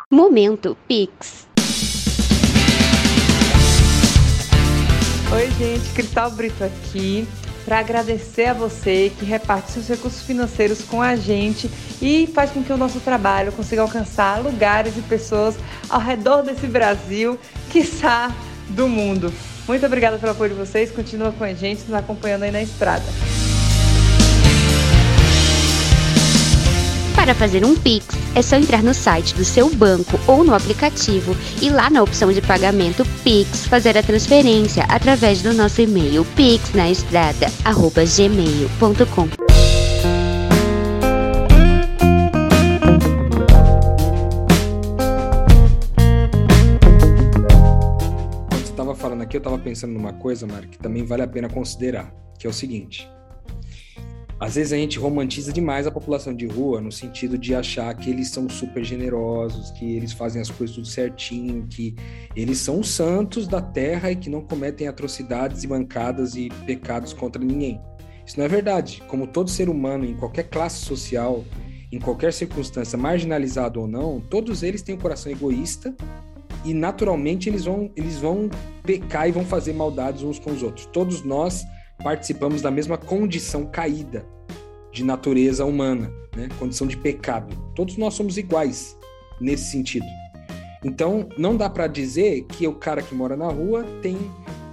Momento 0.09 0.75
Pix. 0.87 1.50
Oi, 5.33 5.49
gente, 5.51 5.89
Cristal 5.93 6.29
Brito 6.31 6.61
aqui 6.61 7.25
para 7.63 7.79
agradecer 7.79 8.47
a 8.47 8.53
você 8.53 9.09
que 9.17 9.23
reparte 9.23 9.71
seus 9.71 9.87
recursos 9.87 10.23
financeiros 10.23 10.81
com 10.81 11.01
a 11.01 11.15
gente 11.15 11.71
e 12.01 12.27
faz 12.27 12.51
com 12.51 12.61
que 12.61 12.73
o 12.73 12.77
nosso 12.77 12.99
trabalho 12.99 13.53
consiga 13.53 13.81
alcançar 13.81 14.43
lugares 14.43 14.97
e 14.97 15.01
pessoas 15.01 15.55
ao 15.89 16.01
redor 16.01 16.41
desse 16.41 16.67
Brasil, 16.67 17.39
quiçá 17.69 18.35
do 18.71 18.89
mundo. 18.89 19.33
Muito 19.65 19.85
obrigada 19.85 20.17
pelo 20.17 20.33
apoio 20.33 20.49
de 20.49 20.57
vocês, 20.57 20.91
continua 20.91 21.31
com 21.31 21.45
a 21.45 21.53
gente, 21.53 21.83
nos 21.83 21.93
acompanhando 21.93 22.43
aí 22.43 22.51
na 22.51 22.61
estrada. 22.61 23.05
Para 27.21 27.35
fazer 27.35 27.63
um 27.63 27.75
Pix, 27.75 28.07
é 28.33 28.41
só 28.41 28.55
entrar 28.55 28.81
no 28.81 28.95
site 28.95 29.35
do 29.35 29.45
seu 29.45 29.69
banco 29.69 30.19
ou 30.25 30.43
no 30.43 30.55
aplicativo 30.55 31.37
e 31.61 31.69
lá 31.69 31.87
na 31.87 32.01
opção 32.01 32.33
de 32.33 32.41
pagamento 32.41 33.05
Pix 33.23 33.67
fazer 33.67 33.95
a 33.95 34.01
transferência 34.01 34.85
através 34.85 35.43
do 35.43 35.53
nosso 35.53 35.81
e-mail 35.81 36.25
pixnaestrada@gmail.com. 36.35 39.27
Quando 48.49 48.49
você 48.49 48.63
estava 48.63 48.95
falando 48.95 49.21
aqui, 49.21 49.37
eu 49.37 49.41
estava 49.41 49.59
pensando 49.59 49.93
numa 49.93 50.13
coisa, 50.13 50.47
Mari, 50.47 50.69
que 50.69 50.79
também 50.79 51.05
vale 51.05 51.21
a 51.21 51.27
pena 51.27 51.47
considerar, 51.47 52.11
que 52.39 52.47
é 52.47 52.49
o 52.49 52.53
seguinte 52.53 53.07
às 54.41 54.55
vezes 54.55 54.73
a 54.73 54.75
gente 54.75 54.97
romantiza 54.97 55.53
demais 55.53 55.85
a 55.85 55.91
população 55.91 56.33
de 56.33 56.47
rua 56.47 56.81
no 56.81 56.91
sentido 56.91 57.37
de 57.37 57.53
achar 57.53 57.95
que 57.95 58.09
eles 58.09 58.29
são 58.29 58.49
super 58.49 58.83
generosos, 58.83 59.69
que 59.69 59.95
eles 59.95 60.13
fazem 60.13 60.41
as 60.41 60.49
coisas 60.49 60.75
tudo 60.75 60.87
certinho, 60.87 61.67
que 61.69 61.95
eles 62.35 62.57
são 62.57 62.79
os 62.79 62.89
santos 62.89 63.47
da 63.47 63.61
terra 63.61 64.09
e 64.09 64.15
que 64.15 64.31
não 64.31 64.41
cometem 64.41 64.87
atrocidades 64.87 65.63
e 65.63 65.67
mancadas 65.67 66.33
e 66.35 66.49
pecados 66.65 67.13
contra 67.13 67.39
ninguém. 67.39 67.79
Isso 68.25 68.39
não 68.39 68.45
é 68.45 68.47
verdade. 68.47 69.03
Como 69.07 69.27
todo 69.27 69.47
ser 69.47 69.69
humano, 69.69 70.05
em 70.05 70.17
qualquer 70.17 70.49
classe 70.49 70.77
social, 70.77 71.45
em 71.91 71.99
qualquer 71.99 72.33
circunstância, 72.33 72.97
marginalizado 72.97 73.79
ou 73.79 73.87
não, 73.87 74.19
todos 74.19 74.63
eles 74.63 74.81
têm 74.81 74.95
um 74.95 74.99
coração 74.99 75.31
egoísta 75.31 75.95
e 76.65 76.73
naturalmente 76.73 77.47
eles 77.47 77.65
vão, 77.65 77.91
eles 77.95 78.17
vão 78.17 78.49
pecar 78.81 79.29
e 79.29 79.31
vão 79.31 79.45
fazer 79.45 79.73
maldades 79.73 80.23
uns 80.23 80.39
com 80.39 80.49
os 80.49 80.63
outros. 80.63 80.87
Todos 80.87 81.21
nós 81.21 81.63
participamos 82.03 82.61
da 82.61 82.71
mesma 82.71 82.97
condição 82.97 83.65
caída 83.65 84.25
de 84.91 85.03
natureza 85.03 85.65
humana, 85.65 86.11
né? 86.35 86.49
condição 86.59 86.87
de 86.87 86.97
pecado. 86.97 87.55
Todos 87.75 87.97
nós 87.97 88.13
somos 88.13 88.37
iguais 88.37 88.97
nesse 89.39 89.71
sentido. 89.71 90.05
Então, 90.83 91.29
não 91.37 91.55
dá 91.55 91.69
para 91.69 91.87
dizer 91.87 92.43
que 92.43 92.67
o 92.67 92.73
cara 92.73 93.01
que 93.01 93.13
mora 93.13 93.37
na 93.37 93.47
rua 93.47 93.85
tem 94.01 94.17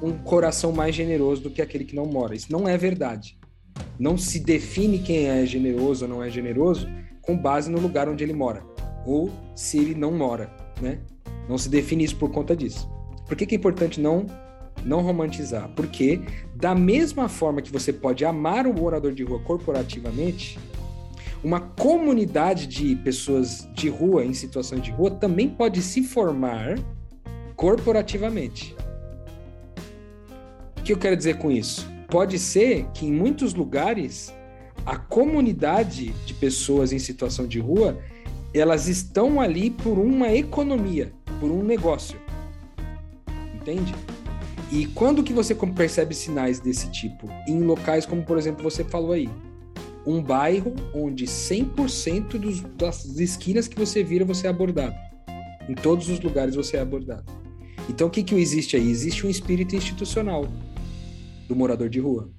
um 0.02 0.12
coração 0.12 0.72
mais 0.72 0.94
generoso 0.94 1.42
do 1.42 1.50
que 1.50 1.60
aquele 1.60 1.84
que 1.84 1.94
não 1.94 2.06
mora. 2.06 2.34
Isso 2.34 2.50
não 2.50 2.68
é 2.68 2.76
verdade. 2.76 3.38
Não 3.98 4.16
se 4.16 4.40
define 4.40 4.98
quem 5.00 5.28
é 5.28 5.44
generoso 5.44 6.04
ou 6.04 6.10
não 6.10 6.22
é 6.22 6.30
generoso 6.30 6.88
com 7.20 7.36
base 7.36 7.70
no 7.70 7.78
lugar 7.78 8.08
onde 8.08 8.24
ele 8.24 8.32
mora 8.32 8.64
ou 9.08 9.30
se 9.54 9.78
ele 9.78 9.94
não 9.94 10.12
mora, 10.12 10.54
né? 10.80 11.00
Não 11.48 11.56
se 11.56 11.68
define 11.68 12.04
isso 12.04 12.16
por 12.16 12.30
conta 12.30 12.54
disso. 12.54 12.88
Por 13.26 13.36
que, 13.36 13.46
que 13.46 13.54
é 13.54 13.58
importante 13.58 14.00
não 14.00 14.26
não 14.84 15.00
romantizar, 15.00 15.68
porque 15.74 16.20
da 16.54 16.74
mesma 16.74 17.28
forma 17.28 17.62
que 17.62 17.70
você 17.70 17.92
pode 17.92 18.24
amar 18.24 18.66
o 18.66 18.74
morador 18.74 19.12
de 19.12 19.22
rua 19.22 19.40
corporativamente, 19.40 20.58
uma 21.42 21.60
comunidade 21.60 22.66
de 22.66 22.96
pessoas 22.96 23.68
de 23.74 23.88
rua 23.88 24.24
em 24.24 24.34
situação 24.34 24.78
de 24.78 24.90
rua 24.90 25.10
também 25.10 25.48
pode 25.48 25.82
se 25.82 26.02
formar 26.02 26.78
corporativamente. 27.54 28.74
O 30.78 30.82
que 30.82 30.92
eu 30.92 30.98
quero 30.98 31.16
dizer 31.16 31.38
com 31.38 31.50
isso? 31.50 31.88
Pode 32.08 32.38
ser 32.38 32.86
que 32.94 33.06
em 33.06 33.12
muitos 33.12 33.54
lugares 33.54 34.34
a 34.86 34.96
comunidade 34.96 36.12
de 36.24 36.34
pessoas 36.34 36.92
em 36.92 36.98
situação 36.98 37.46
de 37.46 37.58
rua 37.58 37.98
elas 38.54 38.88
estão 38.88 39.40
ali 39.40 39.70
por 39.70 39.98
uma 39.98 40.32
economia, 40.32 41.12
por 41.38 41.50
um 41.50 41.62
negócio. 41.62 42.18
Entende? 43.54 43.94
E 44.70 44.86
quando 44.86 45.22
que 45.22 45.32
você 45.32 45.54
percebe 45.54 46.14
sinais 46.14 46.60
desse 46.60 46.90
tipo? 46.90 47.28
Em 47.46 47.60
locais 47.62 48.04
como, 48.04 48.22
por 48.22 48.36
exemplo, 48.36 48.62
você 48.62 48.84
falou 48.84 49.12
aí, 49.12 49.28
um 50.06 50.22
bairro 50.22 50.74
onde 50.94 51.26
100% 51.26 52.38
dos, 52.38 52.60
das 52.76 53.04
esquinas 53.18 53.66
que 53.66 53.78
você 53.78 54.02
vira 54.02 54.24
você 54.24 54.46
é 54.46 54.50
abordado. 54.50 54.94
Em 55.68 55.74
todos 55.74 56.08
os 56.08 56.20
lugares 56.20 56.54
você 56.54 56.76
é 56.76 56.80
abordado. 56.80 57.24
Então 57.88 58.08
o 58.08 58.10
que 58.10 58.22
que 58.22 58.34
existe 58.34 58.76
aí? 58.76 58.90
Existe 58.90 59.26
um 59.26 59.30
espírito 59.30 59.74
institucional 59.74 60.46
do 61.46 61.56
morador 61.56 61.88
de 61.88 61.98
rua. 61.98 62.30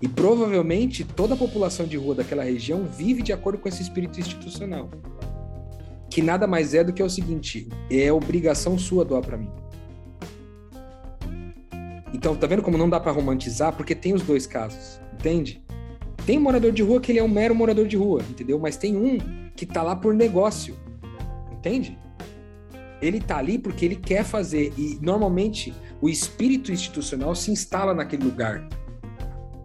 E 0.00 0.08
provavelmente 0.08 1.04
toda 1.04 1.34
a 1.34 1.36
população 1.36 1.86
de 1.86 1.96
rua 1.96 2.14
daquela 2.14 2.42
região 2.42 2.84
vive 2.84 3.22
de 3.22 3.32
acordo 3.32 3.58
com 3.58 3.68
esse 3.68 3.82
espírito 3.82 4.18
institucional. 4.18 4.90
Que 6.10 6.20
nada 6.20 6.46
mais 6.46 6.74
é 6.74 6.82
do 6.82 6.92
que 6.92 7.02
o 7.02 7.08
seguinte: 7.08 7.68
é 7.90 8.12
obrigação 8.12 8.76
sua 8.78 9.04
doar 9.04 9.22
para 9.22 9.36
mim. 9.36 9.61
Então, 12.22 12.36
tá 12.36 12.46
vendo 12.46 12.62
como 12.62 12.78
não 12.78 12.88
dá 12.88 13.00
para 13.00 13.10
romantizar? 13.10 13.72
Porque 13.72 13.96
tem 13.96 14.14
os 14.14 14.22
dois 14.22 14.46
casos, 14.46 15.00
entende? 15.12 15.60
Tem 16.24 16.38
um 16.38 16.40
morador 16.40 16.70
de 16.70 16.80
rua 16.80 17.00
que 17.00 17.10
ele 17.10 17.18
é 17.18 17.22
um 17.22 17.26
mero 17.26 17.52
morador 17.52 17.84
de 17.84 17.96
rua, 17.96 18.22
entendeu? 18.30 18.60
Mas 18.60 18.76
tem 18.76 18.96
um 18.96 19.18
que 19.56 19.66
tá 19.66 19.82
lá 19.82 19.96
por 19.96 20.14
negócio, 20.14 20.76
entende? 21.50 21.98
Ele 23.00 23.18
tá 23.18 23.38
ali 23.38 23.58
porque 23.58 23.84
ele 23.84 23.96
quer 23.96 24.22
fazer 24.22 24.72
e 24.78 25.00
normalmente 25.02 25.74
o 26.00 26.08
espírito 26.08 26.70
institucional 26.70 27.34
se 27.34 27.50
instala 27.50 27.92
naquele 27.92 28.22
lugar. 28.22 28.68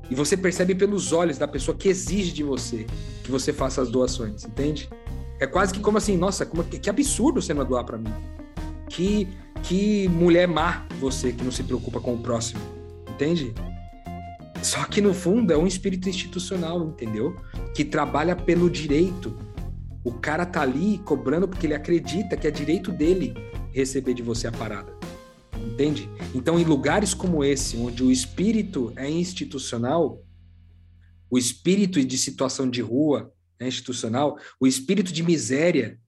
E 0.09 0.15
você 0.15 0.35
percebe 0.35 0.73
pelos 0.73 1.13
olhos 1.13 1.37
da 1.37 1.47
pessoa 1.47 1.77
que 1.77 1.87
exige 1.87 2.31
de 2.31 2.41
você 2.41 2.87
que 3.23 3.29
você 3.29 3.53
faça 3.53 3.83
as 3.83 3.91
doações, 3.91 4.45
entende? 4.45 4.89
É 5.39 5.45
quase 5.45 5.71
que 5.71 5.79
como 5.79 5.99
assim, 5.99 6.17
nossa, 6.17 6.43
como, 6.43 6.63
que 6.63 6.89
absurdo 6.89 7.39
você 7.39 7.53
não 7.53 7.63
doar 7.63 7.83
para 7.83 7.99
mim. 7.99 8.11
Que 8.89 9.27
que 9.63 10.07
mulher 10.09 10.47
má 10.47 10.87
você 10.99 11.31
que 11.31 11.43
não 11.43 11.51
se 11.51 11.63
preocupa 11.63 11.99
com 11.99 12.15
o 12.15 12.19
próximo, 12.19 12.59
entende? 13.09 13.53
Só 14.63 14.83
que 14.85 15.01
no 15.01 15.13
fundo 15.13 15.53
é 15.53 15.57
um 15.57 15.67
espírito 15.67 16.09
institucional, 16.09 16.87
entendeu? 16.87 17.35
Que 17.75 17.85
trabalha 17.85 18.35
pelo 18.35 18.69
direito. 18.69 19.37
O 20.03 20.13
cara 20.13 20.45
tá 20.45 20.61
ali 20.61 20.97
cobrando 20.99 21.47
porque 21.47 21.67
ele 21.67 21.75
acredita 21.75 22.35
que 22.35 22.47
é 22.47 22.51
direito 22.51 22.91
dele 22.91 23.33
receber 23.71 24.13
de 24.13 24.23
você 24.23 24.47
a 24.47 24.51
parada. 24.51 24.91
Entende? 25.55 26.09
Então, 26.33 26.59
em 26.59 26.63
lugares 26.63 27.13
como 27.13 27.43
esse, 27.43 27.77
onde 27.77 28.03
o 28.03 28.11
espírito 28.11 28.91
é 28.95 29.09
institucional, 29.09 30.23
o 31.29 31.37
espírito 31.37 32.03
de 32.03 32.17
situação 32.17 32.69
de 32.69 32.81
rua 32.81 33.31
é 33.59 33.67
institucional, 33.67 34.37
o 34.59 34.65
espírito 34.65 35.11
de 35.11 35.23
miséria, 35.23 35.99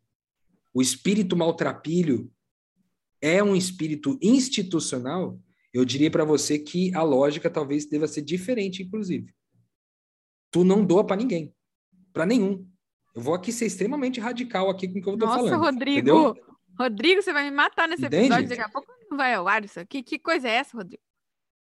o 0.74 0.82
espírito 0.82 1.36
maltrapilho, 1.36 2.32
é 3.21 3.43
um 3.43 3.55
espírito 3.55 4.17
institucional, 4.21 5.39
eu 5.73 5.86
diria 5.86 6.10
para 6.10 6.23
você 6.23 6.58
que 6.58 6.93
a 6.95 7.03
lógica 7.03 7.49
talvez 7.49 7.86
deva 7.86 8.08
ser 8.08 8.21
diferente, 8.21 8.84
inclusive. 8.84 9.34
tu 10.51 10.63
não 10.63 10.84
doa 10.84 11.05
para 11.05 11.15
ninguém, 11.17 11.53
para 12.12 12.25
nenhum. 12.25 12.67
Eu 13.15 13.21
vou 13.21 13.34
aqui 13.34 13.51
ser 13.51 13.65
extremamente 13.65 14.19
radical 14.19 14.69
aqui 14.69 14.88
com 14.88 14.99
o 14.99 15.01
que 15.01 15.10
eu 15.10 15.17
tô 15.17 15.25
Nossa, 15.25 15.38
falando. 15.38 15.60
Rodrigo. 15.62 15.97
entendeu? 15.99 16.36
Rodrigo, 16.77 17.21
você 17.21 17.34
vai 17.34 17.43
me 17.43 17.55
matar 17.55 17.88
nesse 17.88 18.05
Entende? 18.05 18.25
episódio. 18.25 18.49
Daqui 18.49 18.62
a 18.62 18.69
pouco 18.69 18.88
não 19.10 19.17
vai 19.17 19.34
ao 19.34 19.47
ar 19.47 19.63
isso 19.63 19.79
aqui. 19.79 20.01
Que 20.01 20.17
coisa 20.17 20.47
é 20.47 20.53
essa, 20.53 20.77
Rodrigo? 20.77 21.03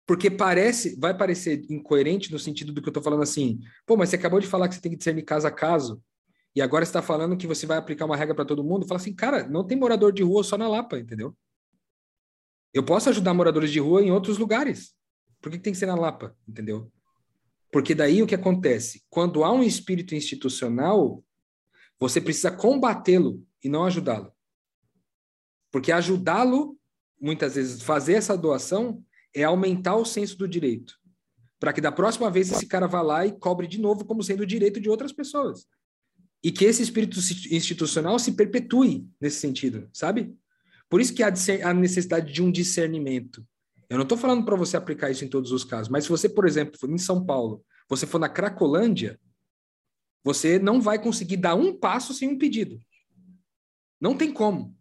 Porque 0.07 0.31
parece, 0.31 0.99
vai 1.01 1.17
parecer 1.17 1.65
incoerente 1.71 2.31
no 2.31 2.39
sentido 2.39 2.73
do 2.73 2.81
que 2.83 2.89
eu 2.89 2.93
tô 2.93 3.03
falando 3.03 3.23
assim. 3.23 3.59
Pô, 3.87 3.97
mas 3.97 4.11
você 4.11 4.17
acabou 4.17 4.39
de 4.39 4.47
falar 4.47 4.69
que 4.69 4.75
você 4.75 4.81
tem 4.81 4.93
que 4.93 4.99
discernir 4.99 5.23
caso 5.23 5.47
a 5.47 5.51
caso. 5.51 6.01
E 6.55 6.61
agora 6.63 6.85
você 6.85 6.91
está 6.91 7.03
falando 7.03 7.37
que 7.37 7.47
você 7.47 7.67
vai 7.67 7.77
aplicar 7.77 8.05
uma 8.05 8.17
regra 8.17 8.35
para 8.35 8.45
todo 8.45 8.63
mundo. 8.63 8.87
Fala 8.87 9.01
assim, 9.01 9.15
cara, 9.15 9.49
não 9.49 9.67
tem 9.67 9.77
morador 9.79 10.13
de 10.13 10.23
rua 10.23 10.45
só 10.45 10.57
na 10.57 10.69
Lapa, 10.69 10.99
entendeu? 10.99 11.35
Eu 12.77 12.83
posso 12.83 13.09
ajudar 13.09 13.33
moradores 13.33 13.73
de 13.73 13.81
rua 13.81 14.03
em 14.03 14.11
outros 14.11 14.37
lugares. 14.37 14.95
Por 15.41 15.51
que 15.51 15.59
tem 15.59 15.73
que 15.73 15.79
ser 15.79 15.87
na 15.87 15.95
Lapa, 15.95 16.37
entendeu? 16.47 16.93
Porque 17.73 17.95
daí 17.95 18.23
o 18.23 18.27
que 18.27 18.35
acontece? 18.35 19.03
Quando 19.09 19.45
há 19.45 19.51
um 19.51 19.63
espírito 19.63 20.15
institucional, 20.15 21.25
você 21.99 22.21
precisa 22.21 22.51
combatê-lo 22.51 23.43
e 23.65 23.71
não 23.71 23.87
ajudá-lo. 23.87 24.31
Porque 25.73 25.91
ajudá-lo, 25.91 26.79
muitas 27.19 27.55
vezes, 27.55 27.81
fazer 27.81 28.13
essa 28.13 28.37
doação 28.37 29.03
é 29.35 29.43
aumentar 29.43 29.97
o 29.97 30.05
senso 30.05 30.37
do 30.37 30.47
direito. 30.47 30.99
Para 31.59 31.73
que 31.73 31.81
da 31.81 31.91
próxima 31.91 32.31
vez 32.31 32.53
esse 32.53 32.67
cara 32.67 32.87
vá 32.87 33.01
lá 33.01 33.25
e 33.25 33.33
cobre 33.33 33.67
de 33.67 33.81
novo 33.81 34.05
como 34.05 34.23
sendo 34.23 34.43
o 34.43 34.47
direito 34.47 34.79
de 34.79 34.91
outras 34.91 35.15
pessoas. 35.15 35.67
E 36.45 36.53
que 36.53 36.67
esse 36.67 36.83
espírito 36.83 37.19
institucional 37.51 38.19
se 38.19 38.33
perpetue 38.33 39.09
nesse 39.19 39.41
sentido, 39.41 39.89
sabe? 39.95 40.37
Por 40.89 41.01
isso 41.01 41.15
que 41.15 41.23
há 41.23 41.33
a 41.65 41.75
necessidade 41.75 42.33
de 42.33 42.43
um 42.43 42.51
discernimento. 42.51 43.45
Eu 43.89 43.97
não 43.97 44.03
estou 44.03 44.19
falando 44.19 44.45
para 44.45 44.57
você 44.57 44.77
aplicar 44.77 45.11
isso 45.11 45.25
em 45.25 45.29
todos 45.29 45.53
os 45.53 45.65
casos, 45.65 45.89
mas 45.89 46.05
se 46.05 46.11
você, 46.11 46.29
por 46.29 46.47
exemplo, 46.47 46.79
for 46.79 46.91
em 46.91 46.99
São 46.99 47.25
Paulo, 47.25 47.65
você 47.89 48.07
for 48.07 48.19
na 48.19 48.29
Cracolândia, 48.29 49.19
você 50.25 50.59
não 50.59 50.81
vai 50.81 51.01
conseguir 51.01 51.37
dar 51.37 51.55
um 51.55 51.79
passo 51.79 52.13
sem 52.13 52.29
um 52.29 52.39
pedido. 52.39 52.81
Não 54.01 54.17
tem 54.17 54.33
como. 54.33 54.77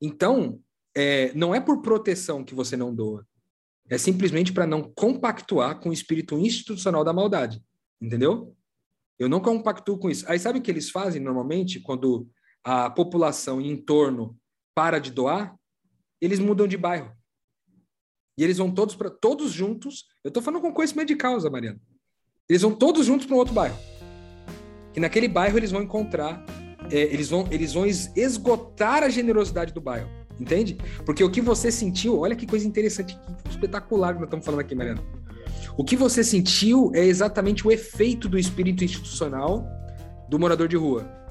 Então, 0.00 0.60
é, 0.94 1.32
não 1.32 1.54
é 1.54 1.60
por 1.60 1.80
proteção 1.80 2.44
que 2.44 2.54
você 2.54 2.76
não 2.76 2.94
doa. 2.94 3.26
É 3.88 3.96
simplesmente 3.96 4.52
para 4.52 4.66
não 4.66 4.82
compactuar 4.82 5.80
com 5.80 5.88
o 5.88 5.92
espírito 5.92 6.38
institucional 6.38 7.02
da 7.02 7.12
maldade. 7.12 7.62
Entendeu? 8.00 8.54
Eu 9.18 9.28
não 9.28 9.40
compactuo 9.40 9.98
com 9.98 10.10
isso. 10.10 10.24
Aí 10.28 10.38
sabe 10.38 10.58
o 10.58 10.62
que 10.62 10.70
eles 10.70 10.90
fazem 10.90 11.22
normalmente 11.22 11.80
quando 11.80 12.28
a 12.64 12.88
população 12.90 13.60
em 13.60 13.76
torno 13.76 14.36
para 14.74 14.98
de 14.98 15.10
doar? 15.10 15.54
Eles 16.20 16.38
mudam 16.38 16.66
de 16.66 16.76
bairro. 16.76 17.12
E 18.38 18.44
eles 18.44 18.58
vão 18.58 18.70
todos 18.70 18.94
para 18.94 19.10
todos 19.10 19.52
juntos. 19.52 20.06
Eu 20.24 20.28
estou 20.28 20.42
falando 20.42 20.62
com 20.62 20.72
conhecimento 20.72 21.08
de 21.08 21.16
causa, 21.16 21.50
Mariana. 21.50 21.80
Eles 22.48 22.62
vão 22.62 22.74
todos 22.74 23.06
juntos 23.06 23.26
para 23.26 23.34
um 23.36 23.38
outro 23.38 23.54
bairro. 23.54 23.76
Que 24.92 25.00
naquele 25.00 25.28
bairro 25.28 25.58
eles 25.58 25.70
vão 25.70 25.82
encontrar, 25.82 26.44
é, 26.90 26.98
eles 26.98 27.28
vão 27.30 27.46
eles 27.50 27.72
vão 27.72 27.86
es- 27.86 28.10
esgotar 28.16 29.02
a 29.02 29.08
generosidade 29.08 29.72
do 29.72 29.80
bairro, 29.80 30.08
entende? 30.38 30.76
Porque 31.04 31.24
o 31.24 31.30
que 31.30 31.40
você 31.40 31.70
sentiu, 31.72 32.18
olha 32.18 32.36
que 32.36 32.46
coisa 32.46 32.66
interessante, 32.66 33.16
que 33.44 33.50
espetacular 33.50 34.12
que 34.14 34.20
nós 34.20 34.26
estamos 34.26 34.44
falando 34.44 34.60
aqui, 34.60 34.74
Mariana. 34.74 35.02
O 35.76 35.84
que 35.84 35.96
você 35.96 36.22
sentiu 36.22 36.90
é 36.94 37.04
exatamente 37.04 37.66
o 37.66 37.72
efeito 37.72 38.28
do 38.28 38.38
espírito 38.38 38.84
institucional 38.84 39.64
do 40.28 40.38
morador 40.38 40.68
de 40.68 40.76
rua. 40.76 41.21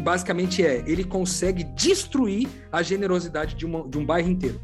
Que 0.00 0.04
basicamente 0.04 0.64
é, 0.64 0.82
ele 0.86 1.04
consegue 1.04 1.62
destruir 1.62 2.48
a 2.72 2.80
generosidade 2.82 3.54
de, 3.54 3.66
uma- 3.66 3.86
de 3.86 3.98
um 3.98 4.06
bairro 4.06 4.30
inteiro. 4.30 4.58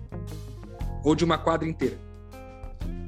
Ou 1.04 1.14
de 1.14 1.26
uma 1.26 1.36
quadra 1.36 1.68
inteira. 1.68 1.98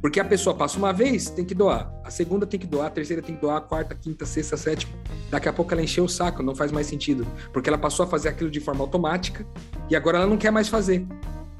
Porque 0.02 0.20
a 0.20 0.24
pessoa 0.26 0.54
passa 0.54 0.76
uma 0.76 0.92
vez, 0.92 1.30
tem 1.30 1.42
que 1.42 1.54
doar. 1.54 1.90
A 2.04 2.10
segunda 2.10 2.46
tem 2.46 2.60
que 2.60 2.66
doar, 2.66 2.88
a 2.88 2.90
terceira 2.90 3.22
tem 3.22 3.34
que 3.34 3.40
doar, 3.40 3.56
a 3.56 3.60
quarta, 3.62 3.94
quinta, 3.94 4.26
sexta, 4.26 4.58
sétima. 4.58 4.92
Daqui 5.30 5.48
a 5.48 5.52
pouco 5.54 5.72
ela 5.72 5.80
encheu 5.82 6.04
o 6.04 6.08
saco, 6.08 6.42
não 6.42 6.54
faz 6.54 6.70
mais 6.70 6.86
sentido. 6.86 7.26
Porque 7.50 7.70
ela 7.70 7.78
passou 7.78 8.04
a 8.04 8.06
fazer 8.06 8.28
aquilo 8.28 8.50
de 8.50 8.60
forma 8.60 8.84
automática 8.84 9.46
e 9.88 9.96
agora 9.96 10.18
ela 10.18 10.26
não 10.26 10.36
quer 10.36 10.50
mais 10.50 10.68
fazer. 10.68 11.06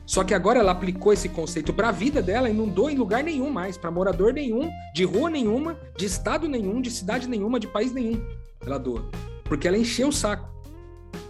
Só 0.04 0.22
que 0.22 0.35
agora 0.35 0.59
ela 0.61 0.72
aplicou 0.72 1.14
esse 1.14 1.31
conceito 1.31 1.72
para 1.72 1.88
a 1.88 1.92
vida 1.92 2.20
dela 2.20 2.50
e 2.50 2.52
não 2.52 2.68
doa 2.68 2.92
em 2.92 2.96
lugar 2.96 3.24
nenhum 3.24 3.48
mais, 3.50 3.78
para 3.78 3.90
morador 3.90 4.35
nenhum, 4.35 4.70
de 4.94 5.04
rua 5.04 5.31
nenhuma, 5.31 5.78
de 5.96 6.04
estado 6.04 6.46
nenhum, 6.46 6.83
de 6.83 6.90
cidade 6.90 7.26
nenhuma, 7.26 7.59
de 7.59 7.66
país 7.66 7.90
nenhum. 7.90 8.22
Ela 8.66 8.76
doa. 8.76 9.09
Porque 9.44 9.66
ela 9.66 9.78
encheu 9.78 10.09
o 10.09 10.12
saco. 10.12 10.58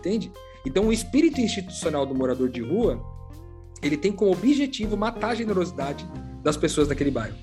Entende? 0.09 0.33
Então 0.65 0.87
o 0.87 0.93
espírito 0.93 1.39
institucional 1.39 2.07
do 2.07 2.15
morador 2.15 2.49
de 2.49 2.63
rua, 2.63 2.99
ele 3.83 3.97
tem 3.97 4.11
como 4.11 4.33
objetivo 4.33 4.97
matar 4.97 5.31
a 5.31 5.35
generosidade 5.35 6.07
das 6.43 6.57
pessoas 6.57 6.89
daquele 6.89 7.11
bairro. 7.11 7.37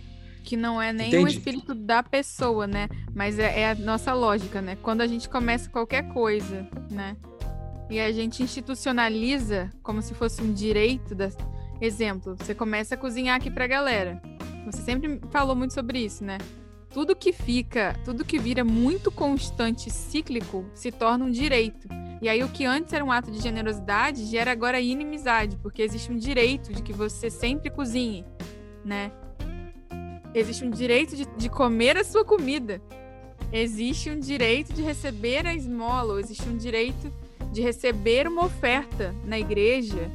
Que 0.44 0.58
não 0.58 0.82
é 0.82 0.92
nem 0.92 1.08
o 1.08 1.22
Entende? 1.22 1.38
espírito 1.38 1.76
da 1.76 2.02
pessoa, 2.02 2.66
né? 2.66 2.88
Mas 3.14 3.38
é, 3.38 3.62
é 3.62 3.72
a 3.72 3.76
nossa 3.76 4.14
lógica, 4.14 4.62
né? 4.62 4.78
Quando 4.82 5.02
a 5.02 5.08
gente 5.08 5.30
começa 5.30 5.70
qualquer 5.70 6.12
coisa, 6.12 6.68
né? 6.90 7.16
E 7.90 8.00
a 8.00 8.12
gente 8.12 8.42
institucionaliza 8.42 9.70
como 9.84 10.02
se 10.02 10.16
fosse 10.16 10.42
um 10.42 10.52
direito 10.52 11.14
da... 11.14 11.30
Exemplo, 11.80 12.36
você 12.36 12.56
começa 12.56 12.96
a 12.96 12.98
cozinhar 12.98 13.36
aqui 13.36 13.52
pra 13.52 13.68
galera. 13.68 14.20
Você 14.66 14.82
sempre 14.82 15.20
falou 15.30 15.56
muito 15.56 15.74
sobre 15.74 16.00
isso, 16.00 16.24
né? 16.24 16.40
Tudo 16.96 17.14
que 17.14 17.34
fica, 17.34 17.94
tudo 18.06 18.24
que 18.24 18.40
vira 18.40 18.64
muito 18.64 19.12
constante, 19.12 19.92
cíclico, 19.92 20.66
se 20.74 20.94
torna 20.94 21.26
um 21.26 21.30
direito. 21.30 21.90
E 22.22 22.30
aí 22.30 22.42
o 22.42 22.48
que 22.48 22.64
antes 22.64 22.94
era 22.94 23.04
um 23.04 23.12
ato 23.12 23.30
de 23.30 23.42
generosidade 23.42 24.24
gera 24.24 24.54
agora 24.54 24.80
inimizade, 24.80 25.58
porque 25.58 25.82
existe 25.82 26.10
um 26.10 26.16
direito 26.16 26.72
de 26.72 26.82
que 26.82 26.94
você 26.94 27.30
sempre 27.30 27.70
cozinhe, 27.70 28.24
né? 28.86 29.12
Existe 30.34 30.64
um 30.64 30.70
direito 30.70 31.18
de, 31.18 31.26
de 31.36 31.50
comer 31.50 31.98
a 31.98 32.04
sua 32.06 32.24
comida. 32.24 32.82
Existe 33.52 34.10
um 34.10 34.18
direito 34.18 34.72
de 34.72 34.82
receber 34.82 35.46
a 35.46 35.54
esmola, 35.54 36.18
existe 36.22 36.48
um 36.48 36.56
direito 36.56 37.12
de 37.52 37.62
receber 37.62 38.26
uma 38.26 38.46
oferta 38.46 39.14
na 39.26 39.38
igreja. 39.38 40.10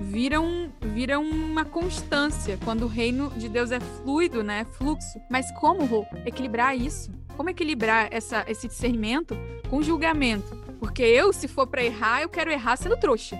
Vira, 0.00 0.40
um, 0.40 0.70
vira 0.92 1.18
uma 1.18 1.64
constância 1.64 2.58
quando 2.64 2.82
o 2.82 2.88
reino 2.88 3.30
de 3.30 3.48
Deus 3.48 3.70
é 3.72 3.80
fluido, 3.80 4.42
né? 4.42 4.60
É 4.60 4.64
fluxo. 4.64 5.18
Mas 5.30 5.50
como 5.52 5.84
Rô, 5.84 6.06
equilibrar 6.24 6.76
isso? 6.76 7.10
Como 7.36 7.50
equilibrar 7.50 8.08
essa, 8.10 8.44
esse 8.48 8.68
discernimento 8.68 9.36
com 9.68 9.82
julgamento? 9.82 10.54
Porque 10.78 11.02
eu, 11.02 11.32
se 11.32 11.48
for 11.48 11.66
para 11.66 11.82
errar, 11.82 12.22
eu 12.22 12.28
quero 12.28 12.50
errar 12.50 12.76
sendo 12.76 12.96
trouxa. 12.96 13.38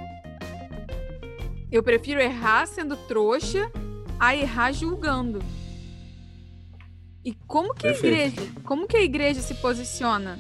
Eu 1.71 1.83
prefiro 1.83 2.21
errar 2.21 2.67
sendo 2.67 2.97
trouxa 2.97 3.71
a 4.19 4.35
errar 4.35 4.73
julgando. 4.73 5.41
E 7.25 7.35
como 7.47 7.75
que 7.75 7.83
Perfeito. 7.83 8.15
a 8.15 8.27
igreja, 8.29 8.53
como 8.65 8.87
que 8.87 8.97
a 8.97 9.03
igreja 9.03 9.43
se 9.43 9.55
posiciona? 9.57 10.39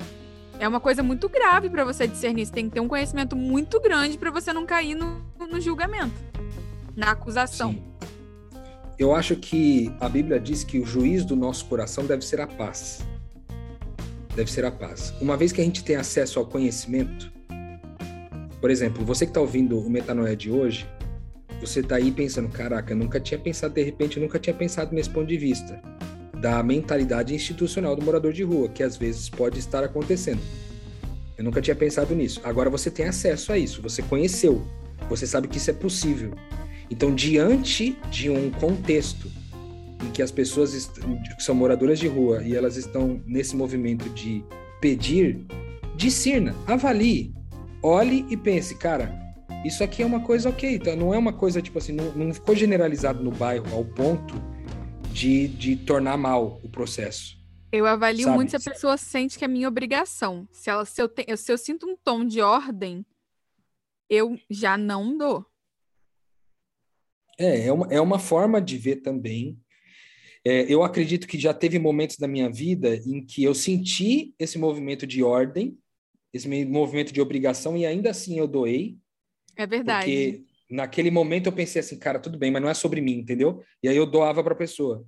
É 0.59 0.67
uma 0.67 0.81
coisa 0.81 1.03
muito 1.03 1.29
grave 1.29 1.69
para 1.69 1.85
você 1.85 2.07
discernir. 2.07 2.47
Você 2.47 2.53
tem 2.53 2.69
que 2.69 2.75
ter 2.75 2.81
um 2.81 2.89
conhecimento 2.89 3.37
muito 3.37 3.81
grande 3.81 4.17
para 4.17 4.31
você 4.31 4.53
não 4.53 4.65
cair 4.65 4.95
no, 4.95 5.23
no 5.51 5.61
julgamento, 5.61 6.15
na 6.97 7.11
acusação. 7.11 7.73
Sim. 7.73 7.83
Eu 8.99 9.15
acho 9.15 9.37
que 9.37 9.95
a 10.01 10.09
Bíblia 10.09 10.41
diz 10.41 10.65
que 10.65 10.79
o 10.79 10.87
juiz 10.87 11.25
do 11.25 11.37
nosso 11.37 11.67
coração 11.67 12.07
deve 12.07 12.25
ser 12.25 12.41
a 12.41 12.47
paz. 12.47 13.07
Deve 14.35 14.51
ser 14.51 14.65
a 14.65 14.71
paz. 14.71 15.13
Uma 15.21 15.37
vez 15.37 15.53
que 15.53 15.61
a 15.61 15.65
gente 15.65 15.85
tem 15.85 15.97
acesso 15.97 16.39
ao 16.39 16.47
conhecimento, 16.47 17.31
por 18.59 18.71
exemplo, 18.71 19.05
você 19.05 19.27
que 19.27 19.31
está 19.31 19.41
ouvindo 19.41 19.79
o 19.79 19.91
Metanoia 19.91 20.35
de 20.35 20.51
hoje, 20.51 20.89
você 21.61 21.81
está 21.81 21.97
aí 21.97 22.11
pensando, 22.11 22.49
caraca, 22.49 22.93
eu 22.93 22.97
nunca 22.97 23.21
tinha 23.21 23.39
pensado, 23.39 23.75
de 23.75 23.83
repente, 23.83 24.17
eu 24.17 24.23
nunca 24.23 24.39
tinha 24.39 24.55
pensado 24.55 24.95
nesse 24.95 25.11
ponto 25.11 25.27
de 25.27 25.37
vista 25.37 25.81
da 26.41 26.63
mentalidade 26.63 27.35
institucional 27.35 27.97
do 27.97 28.05
morador 28.05 28.33
de 28.33 28.43
rua, 28.43 28.69
que 28.69 28.83
às 28.83 28.97
vezes 28.97 29.29
pode 29.29 29.59
estar 29.59 29.83
acontecendo. 29.83 30.41
Eu 31.37 31.45
nunca 31.45 31.61
tinha 31.61 31.77
pensado 31.77 32.15
nisso. 32.15 32.41
Agora 32.45 32.71
você 32.71 32.91
tem 32.91 33.07
acesso 33.07 33.53
a 33.53 33.59
isso, 33.59 33.83
você 33.83 34.03
conheceu, 34.03 34.63
você 35.09 35.27
sabe 35.27 35.49
que 35.49 35.59
isso 35.59 35.71
é 35.71 35.75
possível. 35.75 36.33
Então, 36.91 37.15
diante 37.15 37.97
de 38.11 38.31
um 38.31 38.51
contexto 38.51 39.31
em 40.05 40.11
que 40.11 40.23
as 40.23 40.31
pessoas 40.31 40.91
que 41.37 41.43
são 41.43 41.55
moradoras 41.55 41.99
de 41.99 42.07
rua 42.07 42.43
e 42.43 42.55
elas 42.55 42.77
estão 42.77 43.21
nesse 43.27 43.57
movimento 43.57 44.09
de 44.11 44.45
pedir, 44.81 45.45
discirna, 45.97 46.55
avalie, 46.67 47.35
olhe 47.83 48.27
e 48.31 48.37
pense, 48.37 48.75
cara, 48.77 49.13
isso 49.65 49.83
aqui 49.83 50.03
é 50.03 50.07
uma 50.07 50.21
coisa 50.21 50.49
ok, 50.49 50.79
tá? 50.79 50.95
não 50.95 51.13
é 51.13 51.19
uma 51.19 51.33
coisa 51.33 51.63
tipo 51.63 51.79
assim, 51.79 51.93
não, 51.93 52.13
não 52.13 52.33
ficou 52.33 52.55
generalizado 52.55 53.23
no 53.25 53.31
bairro 53.31 53.67
ao 53.75 53.85
ponto 53.85 54.35
de, 55.17 55.49
de 55.49 55.77
tornar 55.77 56.19
mal 56.19 56.61
o 56.63 56.69
processo. 56.69 57.37
Eu 57.73 57.87
avalio 57.87 58.25
Sabe? 58.25 58.37
muito 58.37 58.51
se 58.51 58.57
a 58.57 58.73
pessoa 58.73 58.97
sente 58.99 59.39
que 59.39 59.45
é 59.45 59.49
minha 59.49 59.67
obrigação. 59.67 60.47
Se, 60.53 60.69
ela, 60.69 60.85
se, 60.85 61.01
eu 61.01 61.09
te- 61.09 61.37
se 61.37 61.51
eu 61.51 61.57
sinto 61.59 61.87
um 61.89 61.97
tom 61.97 62.25
de 62.25 62.41
ordem, 62.43 63.05
eu 64.11 64.39
já 64.51 64.77
não 64.77 65.17
dou. 65.17 65.45
É, 67.39 67.67
é 67.67 67.73
uma, 67.73 67.87
é 67.93 68.01
uma 68.01 68.19
forma 68.19 68.61
de 68.61 68.77
ver 68.77 68.97
também. 68.97 69.59
É, 70.45 70.73
eu 70.73 70.83
acredito 70.83 71.27
que 71.27 71.39
já 71.39 71.53
teve 71.53 71.79
momentos 71.79 72.17
da 72.19 72.29
minha 72.29 72.51
vida 72.51 72.95
em 72.97 73.25
que 73.25 73.43
eu 73.43 73.55
senti 73.55 74.35
esse 74.39 74.59
movimento 74.59 75.07
de 75.07 75.23
ordem, 75.23 75.77
esse 76.33 76.47
me- 76.47 76.65
movimento 76.65 77.13
de 77.13 77.21
obrigação, 77.21 77.77
e 77.77 77.85
ainda 77.85 78.11
assim 78.11 78.39
eu 78.39 78.47
doei, 78.47 78.99
É 79.57 79.67
verdade. 79.67 80.05
porque 80.07 80.45
naquele 80.71 81.11
momento 81.11 81.47
eu 81.47 81.53
pensei 81.53 81.81
assim, 81.81 81.99
cara, 81.99 82.19
tudo 82.19 82.39
bem, 82.39 82.51
mas 82.51 82.63
não 82.63 82.69
é 82.69 82.75
sobre 82.75 83.01
mim, 83.01 83.19
entendeu? 83.19 83.63
E 83.83 83.89
aí 83.89 83.97
eu 83.97 84.07
doava 84.07 84.43
para 84.43 84.53
a 84.53 84.57
pessoa. 84.57 85.07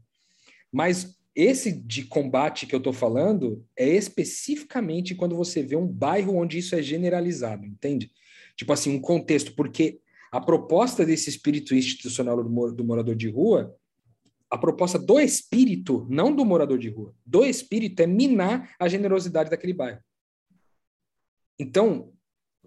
Mas 0.73 1.19
esse 1.35 1.73
de 1.73 2.05
combate 2.05 2.67
que 2.67 2.75
eu 2.75 2.79
estou 2.79 2.93
falando 2.93 3.65
é 3.77 3.89
especificamente 3.89 5.15
quando 5.15 5.37
você 5.37 5.63
vê 5.63 5.77
um 5.77 5.87
bairro 5.87 6.37
onde 6.37 6.59
isso 6.59 6.75
é 6.75 6.83
generalizado, 6.83 7.65
entende? 7.65 8.11
Tipo 8.57 8.73
assim, 8.73 8.95
um 8.95 9.01
contexto, 9.01 9.55
porque 9.55 10.01
a 10.33 10.41
proposta 10.41 11.07
desse 11.07 11.31
espírito 11.31 11.75
institucional 11.75 12.43
do, 12.43 12.73
do 12.73 12.85
morador 12.85 13.15
de 13.15 13.29
rua, 13.29 13.75
a 14.51 14.59
proposta 14.59 14.99
do 14.99 15.21
espírito, 15.21 16.07
não 16.11 16.35
do 16.35 16.45
morador 16.45 16.79
de 16.79 16.89
rua, 16.89 17.15
do 17.25 17.45
espírito 17.45 18.01
é 18.03 18.07
minar 18.07 18.75
a 18.79 18.89
generosidade 18.89 19.51
daquele 19.51 19.73
bairro. 19.73 20.01
Então, 21.59 22.13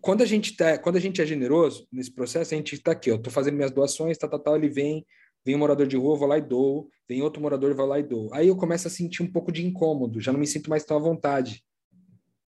quando 0.02 0.24
a 0.24 0.26
gente 0.26 0.56
tá, 0.58 0.78
quando 0.78 0.96
a 0.96 1.00
gente 1.00 1.22
é 1.22 1.26
generoso 1.26 1.88
nesse 1.92 2.12
processo, 2.12 2.54
a 2.54 2.58
gente 2.58 2.74
está 2.74 2.92
aqui, 2.92 3.10
eu 3.10 3.16
estou 3.16 3.32
fazendo 3.32 3.56
minhas 3.56 3.72
doações, 3.72 4.18
tal, 4.18 4.30
tal, 4.30 4.40
tal, 4.40 4.56
ele 4.56 4.68
vem, 4.68 5.06
vem 5.46 5.56
um 5.56 5.60
morador 5.60 5.86
de 5.86 5.96
rua, 5.96 6.18
vou 6.18 6.28
lá 6.28 6.38
e 6.38 6.42
dou, 6.42 6.90
vem 7.08 7.22
outro 7.22 7.42
morador, 7.42 7.74
vou 7.76 7.86
lá 7.86 8.00
e 8.00 8.04
dou. 8.04 8.34
Aí 8.34 8.48
eu 8.48 8.56
começo 8.56 8.88
a 8.88 8.92
sentir 8.92 9.22
um 9.22 9.32
pouco 9.32 9.52
de 9.52 9.66
incômodo, 9.66 10.20
já 10.20 10.32
não 10.32 10.40
me 10.40 10.48
sinto 10.48 10.70
mais 10.70 10.84
tão 10.84 10.98
à 10.98 11.00
vontade. 11.00 11.64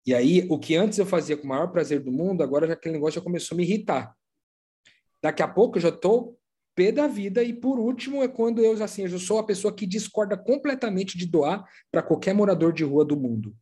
E 0.04 0.14
aí, 0.14 0.46
o 0.50 0.58
que 0.58 0.76
antes 0.76 0.98
eu 0.98 1.06
fazia 1.06 1.36
com 1.36 1.44
o 1.44 1.48
maior 1.48 1.68
prazer 1.68 2.00
do 2.00 2.12
mundo, 2.12 2.42
agora 2.42 2.66
já 2.66 2.74
aquele 2.74 2.94
negócio 2.94 3.20
já 3.20 3.24
começou 3.24 3.54
a 3.54 3.58
me 3.58 3.64
irritar. 3.64 4.14
Daqui 5.22 5.42
a 5.42 5.48
pouco 5.48 5.78
eu 5.78 5.82
já 5.82 5.88
estou 5.88 6.38
pé 6.76 6.92
da 6.92 7.06
vida 7.06 7.42
e 7.42 7.52
por 7.52 7.78
último 7.78 8.22
é 8.22 8.28
quando 8.28 8.62
eu 8.62 8.80
assim, 8.84 9.02
eu 9.02 9.18
sou 9.18 9.38
a 9.38 9.46
pessoa 9.46 9.74
que 9.74 9.86
discorda 9.86 10.36
completamente 10.36 11.16
de 11.16 11.26
doar 11.26 11.64
para 11.90 12.02
qualquer 12.02 12.34
morador 12.34 12.72
de 12.72 12.84
rua 12.84 13.04
do 13.04 13.16
mundo. 13.16 13.56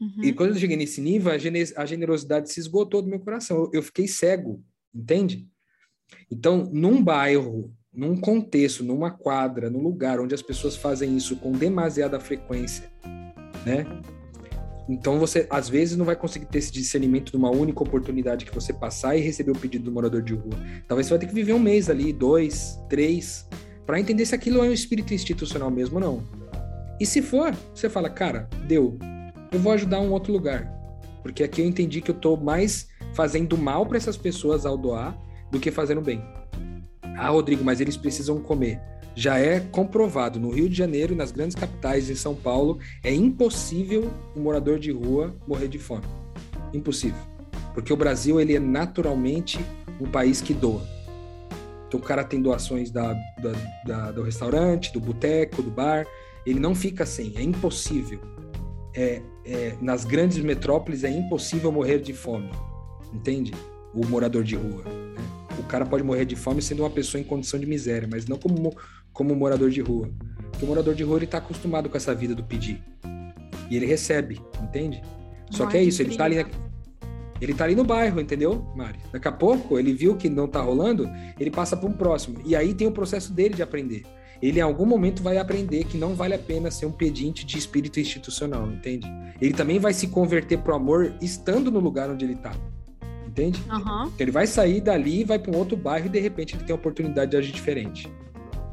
Uhum. 0.00 0.24
E 0.24 0.32
quando 0.32 0.50
eu 0.50 0.58
cheguei 0.58 0.76
nesse 0.76 1.00
nível, 1.00 1.32
a 1.32 1.86
generosidade 1.86 2.52
se 2.52 2.60
esgotou 2.60 3.02
do 3.02 3.08
meu 3.08 3.20
coração. 3.20 3.56
Eu, 3.56 3.70
eu 3.74 3.82
fiquei 3.82 4.06
cego, 4.06 4.62
entende? 4.94 5.48
Então, 6.30 6.68
num 6.72 7.02
bairro, 7.02 7.74
num 7.92 8.16
contexto, 8.16 8.84
numa 8.84 9.10
quadra, 9.10 9.70
num 9.70 9.82
lugar 9.82 10.20
onde 10.20 10.34
as 10.34 10.42
pessoas 10.42 10.76
fazem 10.76 11.16
isso 11.16 11.36
com 11.36 11.52
demasiada 11.52 12.20
frequência, 12.20 12.90
né? 13.64 13.86
Então 14.88 15.18
você 15.18 15.46
às 15.50 15.68
vezes 15.68 15.96
não 15.96 16.04
vai 16.04 16.14
conseguir 16.14 16.46
ter 16.46 16.58
esse 16.58 16.70
discernimento 16.70 17.32
de 17.32 17.36
uma 17.36 17.50
única 17.50 17.82
oportunidade 17.82 18.44
que 18.44 18.54
você 18.54 18.72
passar 18.72 19.16
e 19.16 19.20
receber 19.20 19.50
o 19.50 19.58
pedido 19.58 19.84
do 19.84 19.90
morador 19.90 20.22
de 20.22 20.34
rua. 20.34 20.54
Talvez 20.86 21.06
você 21.06 21.14
vai 21.14 21.18
ter 21.18 21.26
que 21.26 21.34
viver 21.34 21.54
um 21.54 21.58
mês 21.58 21.90
ali, 21.90 22.12
dois, 22.12 22.78
três, 22.88 23.48
para 23.84 23.98
entender 23.98 24.24
se 24.26 24.34
aquilo 24.34 24.62
é 24.64 24.68
um 24.68 24.72
espírito 24.72 25.12
institucional 25.12 25.70
mesmo 25.70 25.96
ou 25.96 26.00
não. 26.00 26.24
E 27.00 27.06
se 27.06 27.20
for, 27.20 27.54
você 27.74 27.90
fala, 27.90 28.08
cara, 28.08 28.48
deu, 28.66 28.96
eu 29.56 29.60
vou 29.60 29.72
ajudar 29.72 30.00
um 30.00 30.12
outro 30.12 30.32
lugar. 30.32 30.70
Porque 31.22 31.42
aqui 31.42 31.62
eu 31.62 31.66
entendi 31.66 32.02
que 32.02 32.10
eu 32.10 32.14
estou 32.14 32.36
mais 32.36 32.88
fazendo 33.14 33.56
mal 33.56 33.86
para 33.86 33.96
essas 33.96 34.16
pessoas 34.16 34.66
ao 34.66 34.76
doar 34.76 35.18
do 35.50 35.58
que 35.58 35.70
fazendo 35.70 36.02
bem. 36.02 36.22
Ah, 37.16 37.30
Rodrigo, 37.30 37.64
mas 37.64 37.80
eles 37.80 37.96
precisam 37.96 38.38
comer. 38.38 38.78
Já 39.14 39.38
é 39.38 39.60
comprovado 39.60 40.38
no 40.38 40.50
Rio 40.50 40.68
de 40.68 40.76
Janeiro 40.76 41.14
e 41.14 41.16
nas 41.16 41.32
grandes 41.32 41.56
capitais, 41.56 42.10
em 42.10 42.14
São 42.14 42.34
Paulo, 42.34 42.78
é 43.02 43.12
impossível 43.14 44.12
um 44.36 44.42
morador 44.42 44.78
de 44.78 44.92
rua 44.92 45.34
morrer 45.48 45.68
de 45.68 45.78
fome. 45.78 46.04
Impossível. 46.74 47.18
Porque 47.72 47.92
o 47.92 47.96
Brasil 47.96 48.38
ele 48.38 48.54
é 48.54 48.60
naturalmente 48.60 49.58
um 49.98 50.10
país 50.10 50.42
que 50.42 50.52
doa. 50.52 50.86
Então 51.88 51.98
o 51.98 52.02
cara 52.02 52.22
tem 52.22 52.42
doações 52.42 52.90
da, 52.90 53.14
da, 53.40 53.52
da 53.86 54.12
do 54.12 54.22
restaurante, 54.22 54.92
do 54.92 55.00
boteco, 55.00 55.62
do 55.62 55.70
bar. 55.70 56.06
Ele 56.44 56.60
não 56.60 56.74
fica 56.74 57.06
sem, 57.06 57.32
é 57.36 57.42
impossível 57.42 58.35
é, 58.96 59.20
é, 59.44 59.74
nas 59.80 60.04
grandes 60.04 60.38
metrópoles 60.38 61.04
é 61.04 61.10
impossível 61.10 61.70
morrer 61.70 61.98
de 61.98 62.14
fome, 62.14 62.50
entende? 63.12 63.52
O 63.94 64.06
morador 64.06 64.42
de 64.42 64.56
rua. 64.56 64.84
Né? 64.84 64.90
O 65.58 65.62
cara 65.64 65.84
pode 65.84 66.02
morrer 66.02 66.24
de 66.24 66.34
fome 66.34 66.62
sendo 66.62 66.82
uma 66.82 66.90
pessoa 66.90 67.20
em 67.20 67.24
condição 67.24 67.60
de 67.60 67.66
miséria, 67.66 68.08
mas 68.10 68.26
não 68.26 68.38
como, 68.38 68.74
como 69.12 69.34
morador 69.36 69.70
de 69.70 69.80
rua. 69.80 70.10
Porque 70.50 70.64
o 70.64 70.68
morador 70.68 70.94
de 70.94 71.04
rua 71.04 71.18
ele 71.18 71.24
está 71.26 71.38
acostumado 71.38 71.90
com 71.90 71.96
essa 71.96 72.14
vida 72.14 72.34
do 72.34 72.42
pedir. 72.42 72.82
E 73.70 73.76
ele 73.76 73.84
recebe, 73.84 74.40
entende? 74.62 75.02
Só 75.50 75.66
que 75.66 75.76
é 75.76 75.82
isso, 75.82 76.00
ele 76.00 76.16
tá 76.16 76.24
ali, 76.24 76.44
ele 77.40 77.54
tá 77.54 77.64
ali 77.64 77.74
no 77.74 77.84
bairro, 77.84 78.20
entendeu, 78.20 78.66
Mari? 78.74 78.98
Daqui 79.12 79.28
a 79.28 79.32
pouco 79.32 79.78
ele 79.78 79.92
viu 79.92 80.16
que 80.16 80.28
não 80.28 80.48
tá 80.48 80.60
rolando, 80.60 81.08
ele 81.38 81.50
passa 81.50 81.76
para 81.76 81.88
um 81.88 81.92
próximo. 81.92 82.40
E 82.44 82.56
aí 82.56 82.74
tem 82.74 82.86
o 82.86 82.92
processo 82.92 83.32
dele 83.32 83.54
de 83.54 83.62
aprender 83.62 84.04
ele 84.40 84.58
em 84.58 84.62
algum 84.62 84.84
momento 84.84 85.22
vai 85.22 85.38
aprender 85.38 85.84
que 85.84 85.96
não 85.96 86.14
vale 86.14 86.34
a 86.34 86.38
pena 86.38 86.70
ser 86.70 86.86
um 86.86 86.92
pedinte 86.92 87.44
de 87.44 87.58
espírito 87.58 87.98
institucional, 87.98 88.70
entende? 88.70 89.06
Ele 89.40 89.52
também 89.52 89.78
vai 89.78 89.92
se 89.92 90.08
converter 90.08 90.58
pro 90.58 90.74
amor 90.74 91.14
estando 91.20 91.70
no 91.70 91.80
lugar 91.80 92.10
onde 92.10 92.24
ele 92.24 92.34
está, 92.34 92.52
entende? 93.26 93.62
Uhum. 93.70 94.12
Ele 94.18 94.30
vai 94.30 94.46
sair 94.46 94.80
dali, 94.80 95.24
vai 95.24 95.38
para 95.38 95.52
um 95.52 95.58
outro 95.58 95.76
bairro 95.76 96.06
e 96.06 96.10
de 96.10 96.20
repente 96.20 96.54
ele 96.54 96.64
tem 96.64 96.72
a 96.72 96.78
oportunidade 96.78 97.30
de 97.30 97.36
agir 97.36 97.52
diferente. 97.52 98.10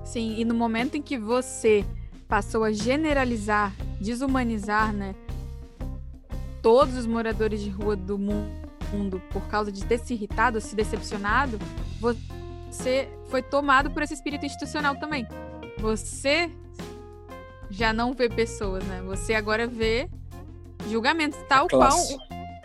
Sim, 0.04 0.36
e 0.38 0.44
no 0.44 0.54
momento 0.54 0.96
em 0.96 1.02
que 1.02 1.18
você 1.18 1.86
passou 2.28 2.64
a 2.64 2.72
generalizar, 2.72 3.74
desumanizar, 4.02 4.94
né, 4.94 5.16
todos 6.62 6.98
os 6.98 7.06
moradores 7.06 7.62
de 7.62 7.70
rua 7.70 7.96
do 7.96 8.18
mundo 8.18 9.22
por 9.32 9.48
causa 9.48 9.72
de 9.72 9.84
ter 9.86 9.98
se 10.00 10.14
irritado, 10.14 10.60
se 10.60 10.76
decepcionado, 10.76 11.58
você 12.00 13.08
foi 13.30 13.42
tomado 13.42 13.92
por 13.92 14.04
esse 14.04 14.14
espírito 14.14 14.46
institucional 14.46 14.96
também 14.98 15.26
você 15.84 16.50
já 17.70 17.92
não 17.92 18.14
vê 18.14 18.30
pessoas, 18.30 18.86
né? 18.86 19.02
Você 19.06 19.34
agora 19.34 19.68
vê 19.68 20.10
julgamentos, 20.90 21.38
tal 21.50 21.68
qual 21.68 21.92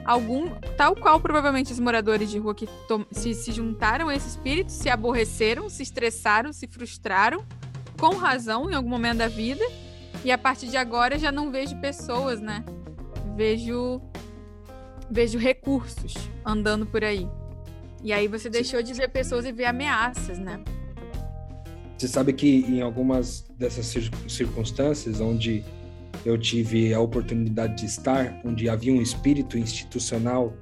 algum, 0.05 0.49
tal 0.77 0.95
qual 0.95 1.19
provavelmente 1.19 1.73
os 1.73 1.81
moradores 1.81 2.31
de 2.31 2.39
rua 2.39 2.55
que 2.55 2.69
se, 3.11 3.35
se 3.35 3.51
juntaram 3.51 4.09
a 4.09 4.15
esse 4.15 4.29
espírito, 4.29 4.71
se 4.71 4.89
aborreceram, 4.89 5.69
se 5.69 5.83
estressaram, 5.83 6.53
se 6.53 6.69
frustraram, 6.69 7.45
com 7.99 8.15
razão 8.15 8.71
em 8.71 8.75
algum 8.75 8.89
momento 8.89 9.19
da 9.19 9.29
vida, 9.29 9.65
e 10.25 10.31
a 10.31 10.39
partir 10.39 10.69
de 10.69 10.77
agora 10.77 11.19
já 11.19 11.33
não 11.33 11.51
vejo 11.51 11.77
pessoas, 11.81 12.41
né? 12.41 12.65
Vejo 13.35 14.01
vejo 15.11 15.39
recursos 15.39 16.15
andando 16.45 16.87
por 16.87 17.03
aí. 17.03 17.29
E 18.01 18.13
aí 18.13 18.29
você 18.29 18.49
deixou 18.49 18.81
de 18.81 18.95
ver 18.95 19.09
pessoas 19.09 19.45
e 19.45 19.51
ver 19.51 19.65
ameaças, 19.65 20.39
né? 20.39 20.63
Você 21.99 22.07
sabe 22.07 22.33
que 22.33 22.65
em 22.69 22.81
algumas 22.81 23.45
dessas 23.59 23.93
circunstâncias 24.29 25.21
onde 25.21 25.65
eu 26.25 26.39
tive 26.39 26.95
a 26.95 27.01
oportunidade 27.01 27.79
de 27.79 27.87
estar, 27.87 28.41
onde 28.45 28.69
havia 28.69 28.93
um 28.93 29.03
espírito 29.03 29.59
institucional 29.59 30.55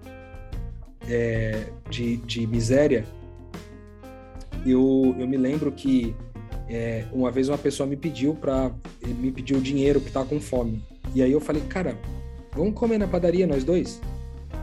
é, 1.06 1.66
de, 1.90 2.16
de 2.16 2.46
miséria, 2.46 3.04
eu, 4.64 5.14
eu 5.18 5.28
me 5.28 5.36
lembro 5.36 5.70
que 5.70 6.16
é, 6.70 7.04
uma 7.12 7.30
vez 7.30 7.50
uma 7.50 7.58
pessoa 7.58 7.86
me 7.86 7.96
pediu 7.96 8.34
para 8.34 8.72
me 9.06 9.30
pediu 9.30 9.60
dinheiro 9.60 10.00
que 10.00 10.08
estava 10.08 10.24
com 10.24 10.40
fome. 10.40 10.82
E 11.14 11.22
aí 11.22 11.32
eu 11.32 11.40
falei, 11.40 11.62
cara, 11.68 11.98
vamos 12.54 12.74
comer 12.74 12.96
na 12.96 13.06
padaria 13.06 13.46
nós 13.46 13.62
dois? 13.62 14.00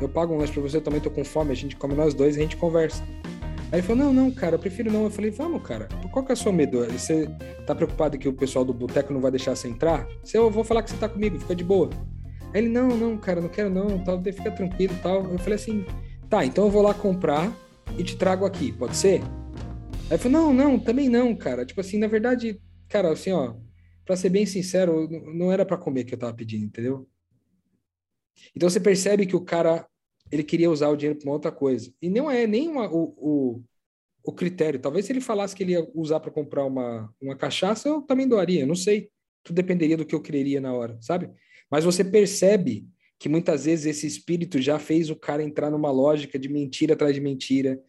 Eu 0.02 0.10
pago 0.10 0.34
um 0.34 0.38
lanche 0.38 0.52
para 0.52 0.62
você, 0.64 0.78
eu 0.78 0.82
também 0.82 1.00
tô 1.00 1.12
com 1.12 1.24
fome, 1.24 1.52
a 1.52 1.56
gente 1.56 1.76
come 1.76 1.94
nós 1.94 2.16
dois 2.16 2.36
e 2.36 2.40
a 2.40 2.42
gente 2.42 2.58
conversa. 2.58 3.04
Aí 3.74 3.80
ele 3.80 3.88
falou, 3.88 4.06
não, 4.06 4.14
não, 4.14 4.30
cara, 4.30 4.54
eu 4.54 4.60
prefiro 4.60 4.92
não. 4.92 5.06
Eu 5.06 5.10
falei, 5.10 5.32
vamos, 5.32 5.64
cara, 5.64 5.88
qual 6.12 6.24
que 6.24 6.32
é 6.32 6.36
o 6.36 6.38
seu 6.38 6.54
medo? 6.54 6.86
Você 6.92 7.28
tá 7.66 7.74
preocupado 7.74 8.20
que 8.20 8.30
o 8.30 8.34
pessoal 8.34 8.64
do 8.64 8.72
boteco 8.72 9.12
não 9.12 9.20
vai 9.20 9.32
deixar 9.32 9.56
você 9.56 9.68
entrar? 9.68 10.08
Se 10.24 10.38
eu 10.38 10.48
vou 10.52 10.64
falar 10.64 10.84
que 10.84 10.92
você 10.92 10.98
tá 10.98 11.10
comigo, 11.10 11.40
fica 11.40 11.56
de 11.56 11.64
boa. 11.64 11.90
Aí 12.54 12.62
ele, 12.62 12.70
não, 12.70 12.90
não, 12.96 13.18
cara, 13.18 13.42
não 13.42 13.50
quero 13.50 13.72
não, 13.72 14.04
tal, 14.04 14.22
fica 14.24 14.52
tranquilo 14.52 14.94
tal. 15.02 15.26
Eu 15.26 15.40
falei 15.40 15.56
assim, 15.56 15.84
tá, 16.30 16.46
então 16.46 16.66
eu 16.66 16.70
vou 16.70 16.84
lá 16.84 16.94
comprar 16.94 17.52
e 17.98 18.04
te 18.04 18.16
trago 18.16 18.46
aqui, 18.46 18.72
pode 18.72 18.96
ser? 18.96 19.24
Aí 20.04 20.12
ele 20.12 20.18
falou, 20.20 20.40
não, 20.40 20.54
não, 20.54 20.80
também 20.80 21.10
não, 21.10 21.36
cara. 21.36 21.66
Tipo 21.66 21.82
assim, 21.82 21.98
na 21.98 22.06
verdade, 22.06 22.62
cara, 22.88 23.12
assim, 23.12 23.32
ó, 23.32 23.56
pra 24.06 24.16
ser 24.16 24.30
bem 24.30 24.46
sincero, 24.46 25.10
não 25.34 25.52
era 25.52 25.66
para 25.66 25.78
comer 25.78 26.04
que 26.04 26.14
eu 26.14 26.20
tava 26.20 26.36
pedindo, 26.36 26.66
entendeu? 26.66 27.10
Então 28.56 28.70
você 28.70 28.80
percebe 28.80 29.26
que 29.26 29.36
o 29.36 29.42
cara 29.42 29.84
ele 30.32 30.44
queria 30.44 30.70
usar 30.70 30.90
o 30.90 30.96
dinheiro 30.96 31.20
para 31.20 31.32
outra 31.32 31.52
coisa. 31.52 31.94
E 32.02 32.10
não 32.10 32.30
é 32.30 32.48
nem 32.48 32.68
uma, 32.68 32.88
o, 32.92 33.14
o, 33.18 33.64
o, 34.24 34.32
critério. 34.32 34.80
Talvez 34.80 35.06
se 35.06 35.12
ele 35.12 35.22
falasse 35.22 35.56
que 35.56 35.64
ele 35.64 35.74
ia 35.74 35.88
usar 35.94 36.20
para 36.20 36.32
comprar 36.32 36.66
uma, 36.66 37.14
uma 37.22 37.36
cachaça, 37.36 37.88
eu 37.88 38.02
também 38.02 38.28
doaria, 38.28 38.66
não 38.66 38.76
sei. 38.76 39.10
Tudo 39.44 39.56
dependeria 39.56 39.98
do 39.98 40.06
que 40.06 40.16
eu 40.16 40.22
quereria 40.22 40.60
na 40.60 40.74
hora, 40.74 40.98
sabe? 41.02 41.30
Mas 41.70 41.84
você 41.84 42.04
percebe 42.04 42.88
que 43.20 43.30
muitas 43.30 43.66
vezes 43.66 43.86
esse 43.86 44.08
espírito 44.08 44.62
já 44.62 44.78
fez 44.78 45.10
o 45.10 45.16
cara 45.16 45.44
entrar 45.44 45.70
numa 45.70 45.92
lógica 45.92 46.38
de 46.38 46.50
mentira 46.50 46.94
atrás 46.94 47.14
de 47.14 47.22
mentira. 47.22 47.82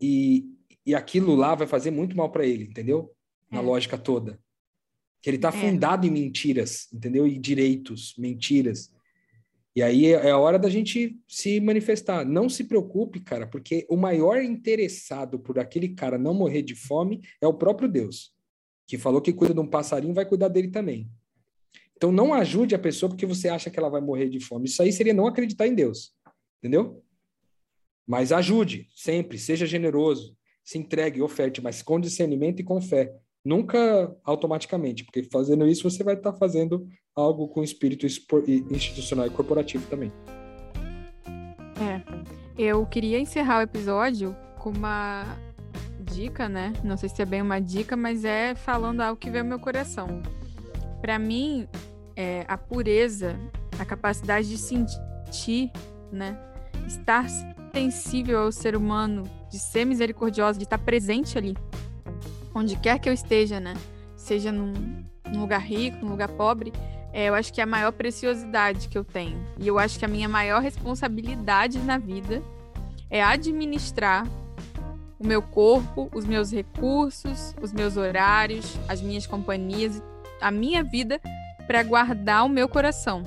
E, 0.00 0.46
e 0.84 0.94
aquilo 0.94 1.34
lá 1.34 1.54
vai 1.54 1.66
fazer 1.66 1.90
muito 1.90 2.16
mal 2.16 2.30
para 2.30 2.46
ele, 2.46 2.64
entendeu? 2.64 3.12
Na 3.50 3.58
é. 3.58 3.62
lógica 3.62 3.96
toda. 3.96 4.40
Que 5.20 5.30
ele 5.30 5.36
está 5.36 5.48
é. 5.48 5.52
fundado 5.52 6.06
em 6.06 6.10
mentiras, 6.10 6.88
entendeu? 6.92 7.26
E 7.26 7.38
direitos, 7.38 8.14
mentiras. 8.18 8.91
E 9.74 9.82
aí 9.82 10.06
é, 10.06 10.26
é 10.26 10.30
a 10.30 10.38
hora 10.38 10.58
da 10.58 10.68
gente 10.68 11.18
se 11.26 11.60
manifestar. 11.60 12.24
Não 12.24 12.48
se 12.48 12.64
preocupe, 12.64 13.20
cara, 13.20 13.46
porque 13.46 13.86
o 13.88 13.96
maior 13.96 14.42
interessado 14.42 15.38
por 15.38 15.58
aquele 15.58 15.88
cara 15.90 16.18
não 16.18 16.34
morrer 16.34 16.62
de 16.62 16.74
fome 16.74 17.22
é 17.40 17.46
o 17.46 17.54
próprio 17.54 17.88
Deus, 17.88 18.34
que 18.86 18.98
falou 18.98 19.20
que 19.20 19.32
cuida 19.32 19.54
de 19.54 19.60
um 19.60 19.66
passarinho, 19.66 20.14
vai 20.14 20.26
cuidar 20.26 20.48
dele 20.48 20.68
também. 20.68 21.10
Então 21.96 22.12
não 22.12 22.34
ajude 22.34 22.74
a 22.74 22.78
pessoa 22.78 23.08
porque 23.08 23.24
você 23.24 23.48
acha 23.48 23.70
que 23.70 23.78
ela 23.78 23.88
vai 23.88 24.00
morrer 24.00 24.28
de 24.28 24.40
fome. 24.40 24.66
Isso 24.66 24.82
aí 24.82 24.92
seria 24.92 25.14
não 25.14 25.26
acreditar 25.26 25.66
em 25.66 25.74
Deus. 25.74 26.12
Entendeu? 26.58 27.02
Mas 28.06 28.32
ajude, 28.32 28.88
sempre, 28.94 29.38
seja 29.38 29.64
generoso, 29.66 30.36
se 30.64 30.78
entregue, 30.78 31.22
oferte, 31.22 31.62
mas 31.62 31.82
com 31.82 32.00
discernimento 32.00 32.60
e 32.60 32.64
com 32.64 32.80
fé. 32.80 33.14
Nunca 33.44 34.16
automaticamente, 34.24 35.04
porque 35.04 35.24
fazendo 35.24 35.66
isso 35.66 35.88
você 35.88 36.04
vai 36.04 36.14
estar 36.14 36.32
fazendo 36.32 36.86
algo 37.14 37.48
com 37.48 37.62
espírito 37.62 38.06
institucional 38.06 39.26
e 39.26 39.30
corporativo 39.30 39.84
também. 39.88 40.12
É. 41.80 42.00
Eu 42.56 42.86
queria 42.86 43.18
encerrar 43.18 43.58
o 43.58 43.62
episódio 43.62 44.36
com 44.58 44.70
uma 44.70 45.24
dica, 46.00 46.48
né? 46.48 46.72
Não 46.84 46.96
sei 46.96 47.08
se 47.08 47.20
é 47.20 47.24
bem 47.24 47.42
uma 47.42 47.60
dica, 47.60 47.96
mas 47.96 48.24
é 48.24 48.54
falando 48.54 49.00
algo 49.00 49.18
que 49.18 49.30
veio 49.30 49.42
ao 49.42 49.48
meu 49.48 49.58
coração. 49.58 50.22
Para 51.00 51.18
mim, 51.18 51.66
é, 52.14 52.44
a 52.46 52.56
pureza, 52.56 53.36
a 53.78 53.84
capacidade 53.84 54.48
de 54.48 54.58
sentir, 54.58 55.72
né? 56.12 56.38
Estar 56.86 57.26
sensível 57.74 58.38
ao 58.40 58.52
ser 58.52 58.76
humano, 58.76 59.24
de 59.50 59.58
ser 59.58 59.84
misericordiosa, 59.84 60.58
de 60.58 60.64
estar 60.64 60.78
presente 60.78 61.38
ali, 61.38 61.56
onde 62.54 62.76
quer 62.76 62.98
que 62.98 63.08
eu 63.08 63.12
esteja, 63.12 63.60
né? 63.60 63.74
Seja 64.16 64.52
num, 64.52 64.72
num 65.30 65.40
lugar 65.40 65.60
rico, 65.60 66.04
num 66.04 66.10
lugar 66.10 66.28
pobre, 66.28 66.72
é, 67.12 67.28
eu 67.28 67.34
acho 67.34 67.52
que 67.52 67.60
é 67.60 67.64
a 67.64 67.66
maior 67.66 67.92
preciosidade 67.92 68.88
que 68.88 68.96
eu 68.96 69.04
tenho. 69.04 69.38
E 69.58 69.68
eu 69.68 69.78
acho 69.78 69.98
que 69.98 70.04
a 70.04 70.08
minha 70.08 70.28
maior 70.28 70.62
responsabilidade 70.62 71.78
na 71.78 71.98
vida 71.98 72.42
é 73.10 73.22
administrar 73.22 74.26
o 75.18 75.26
meu 75.26 75.42
corpo, 75.42 76.10
os 76.14 76.24
meus 76.24 76.50
recursos, 76.50 77.54
os 77.60 77.72
meus 77.72 77.96
horários, 77.96 78.76
as 78.88 79.00
minhas 79.00 79.26
companhias, 79.26 80.02
a 80.40 80.50
minha 80.50 80.82
vida 80.82 81.20
para 81.66 81.82
guardar 81.82 82.44
o 82.44 82.48
meu 82.48 82.68
coração. 82.68 83.22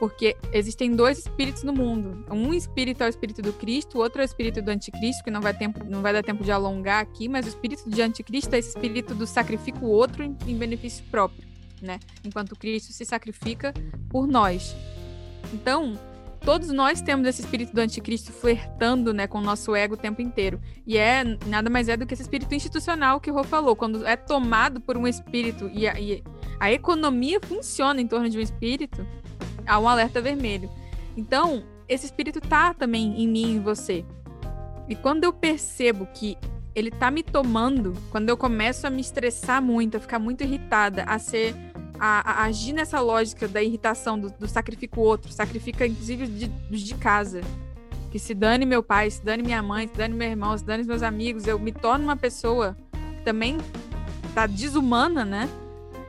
Porque 0.00 0.34
existem 0.50 0.96
dois 0.96 1.18
espíritos 1.18 1.62
no 1.62 1.74
mundo. 1.74 2.24
Um 2.30 2.54
espírito 2.54 3.02
é 3.02 3.06
o 3.06 3.10
espírito 3.10 3.42
do 3.42 3.52
Cristo, 3.52 3.98
o 3.98 4.00
outro 4.00 4.22
é 4.22 4.24
o 4.24 4.26
espírito 4.26 4.62
do 4.62 4.70
anticristo, 4.70 5.22
que 5.22 5.30
não 5.30 5.42
vai, 5.42 5.52
tempo, 5.52 5.84
não 5.84 6.00
vai 6.00 6.14
dar 6.14 6.22
tempo 6.22 6.42
de 6.42 6.50
alongar 6.50 7.02
aqui, 7.02 7.28
mas 7.28 7.44
o 7.44 7.50
espírito 7.50 7.88
de 7.88 8.00
anticristo 8.00 8.54
é 8.54 8.58
esse 8.58 8.70
espírito 8.70 9.14
do 9.14 9.26
sacrifica 9.26 9.84
o 9.84 9.90
outro 9.90 10.24
em, 10.24 10.34
em 10.46 10.56
benefício 10.56 11.04
próprio, 11.10 11.46
né? 11.82 12.00
Enquanto 12.24 12.56
Cristo 12.56 12.94
se 12.94 13.04
sacrifica 13.04 13.74
por 14.08 14.26
nós. 14.26 14.74
Então, 15.52 15.98
todos 16.40 16.70
nós 16.70 17.02
temos 17.02 17.28
esse 17.28 17.42
espírito 17.42 17.74
do 17.74 17.80
anticristo 17.82 18.32
flertando 18.32 19.12
né, 19.12 19.26
com 19.26 19.36
o 19.36 19.42
nosso 19.42 19.76
ego 19.76 19.94
o 19.94 19.98
tempo 19.98 20.22
inteiro. 20.22 20.58
E 20.86 20.96
é 20.96 21.24
nada 21.46 21.68
mais 21.68 21.90
é 21.90 21.96
do 21.98 22.06
que 22.06 22.14
esse 22.14 22.22
espírito 22.22 22.54
institucional 22.54 23.20
que 23.20 23.30
o 23.30 23.34
Rô 23.34 23.44
falou. 23.44 23.76
Quando 23.76 24.06
é 24.06 24.16
tomado 24.16 24.80
por 24.80 24.96
um 24.96 25.06
espírito 25.06 25.70
e 25.74 25.86
a, 25.86 26.00
e 26.00 26.22
a 26.58 26.72
economia 26.72 27.38
funciona 27.40 28.00
em 28.00 28.06
torno 28.06 28.30
de 28.30 28.38
um 28.38 28.40
espírito, 28.40 29.06
há 29.66 29.78
um 29.78 29.88
alerta 29.88 30.20
vermelho. 30.20 30.70
Então, 31.16 31.62
esse 31.88 32.06
espírito 32.06 32.40
tá 32.40 32.72
também 32.72 33.22
em 33.22 33.28
mim 33.28 33.56
em 33.56 33.60
você. 33.60 34.04
E 34.88 34.94
quando 34.94 35.24
eu 35.24 35.32
percebo 35.32 36.06
que 36.06 36.36
ele 36.74 36.90
tá 36.90 37.10
me 37.10 37.22
tomando, 37.22 37.94
quando 38.10 38.28
eu 38.28 38.36
começo 38.36 38.86
a 38.86 38.90
me 38.90 39.00
estressar 39.00 39.60
muito, 39.60 39.96
a 39.96 40.00
ficar 40.00 40.18
muito 40.18 40.42
irritada, 40.42 41.04
a 41.04 41.18
ser. 41.18 41.54
a, 41.98 42.42
a 42.42 42.44
agir 42.44 42.72
nessa 42.72 43.00
lógica 43.00 43.46
da 43.46 43.62
irritação, 43.62 44.18
do, 44.18 44.30
do 44.30 44.48
sacrifico 44.48 45.00
outro, 45.00 45.32
sacrifica 45.32 45.86
inclusive 45.86 46.26
de, 46.26 46.48
dos 46.48 46.80
de 46.80 46.94
casa. 46.94 47.40
Que 48.10 48.18
se 48.18 48.34
dane 48.34 48.66
meu 48.66 48.82
pai, 48.82 49.10
se 49.10 49.24
dane 49.24 49.42
minha 49.42 49.62
mãe, 49.62 49.86
se 49.86 49.94
dane 49.94 50.14
meu 50.14 50.28
irmão, 50.28 50.56
se 50.56 50.64
dane 50.64 50.82
meus 50.84 51.02
amigos, 51.02 51.46
eu 51.46 51.58
me 51.58 51.72
torno 51.72 52.04
uma 52.04 52.16
pessoa 52.16 52.76
que 53.16 53.24
também 53.24 53.58
tá 54.34 54.46
desumana, 54.46 55.24
né? 55.24 55.48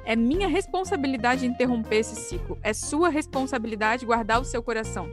É 0.06 0.16
minha 0.16 0.48
responsabilidade 0.48 1.46
interromper 1.46 1.98
esse 1.98 2.16
ciclo. 2.16 2.58
É 2.64 2.74
sua 2.74 3.10
responsabilidade 3.10 4.06
guardar 4.06 4.42
o 4.42 4.46
seu 4.46 4.62
coração. 4.64 5.12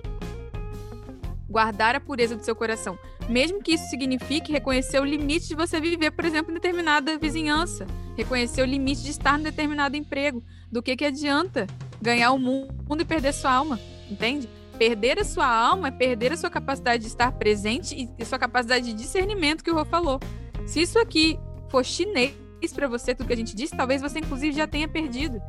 Guardar 1.48 1.94
a 1.94 2.00
pureza 2.00 2.36
do 2.36 2.44
seu 2.44 2.54
coração. 2.54 2.98
Mesmo 3.28 3.62
que 3.62 3.72
isso 3.72 3.88
signifique 3.88 4.52
reconhecer 4.52 5.00
o 5.00 5.04
limite 5.04 5.48
de 5.48 5.54
você 5.54 5.80
viver, 5.80 6.10
por 6.10 6.24
exemplo, 6.24 6.50
em 6.50 6.54
determinada 6.54 7.18
vizinhança. 7.18 7.86
Reconhecer 8.16 8.62
o 8.62 8.66
limite 8.66 9.02
de 9.02 9.10
estar 9.10 9.38
em 9.38 9.42
determinado 9.42 9.96
emprego. 9.96 10.42
Do 10.70 10.82
que, 10.82 10.96
que 10.96 11.04
adianta 11.04 11.66
ganhar 12.00 12.32
o 12.32 12.38
mundo 12.38 13.00
e 13.00 13.04
perder 13.04 13.32
sua 13.32 13.52
alma? 13.52 13.78
Entende? 14.10 14.48
Perder 14.78 15.18
a 15.18 15.24
sua 15.24 15.46
alma 15.46 15.88
é 15.88 15.90
perder 15.90 16.32
a 16.32 16.36
sua 16.36 16.48
capacidade 16.48 17.02
de 17.02 17.08
estar 17.08 17.32
presente 17.32 18.08
e 18.16 18.24
sua 18.24 18.38
capacidade 18.38 18.86
de 18.86 18.92
discernimento 18.94 19.64
que 19.64 19.70
o 19.70 19.74
Rô 19.74 19.84
falou. 19.84 20.20
Se 20.66 20.80
isso 20.80 20.98
aqui 20.98 21.38
for 21.68 21.84
chinês, 21.84 22.34
para 22.74 22.88
você, 22.88 23.14
tudo 23.14 23.26
que 23.26 23.32
a 23.32 23.36
gente 23.36 23.54
disse, 23.54 23.76
talvez 23.76 24.00
você 24.00 24.18
inclusive 24.18 24.52
já 24.52 24.66
tenha 24.66 24.88
perdido. 24.88 25.40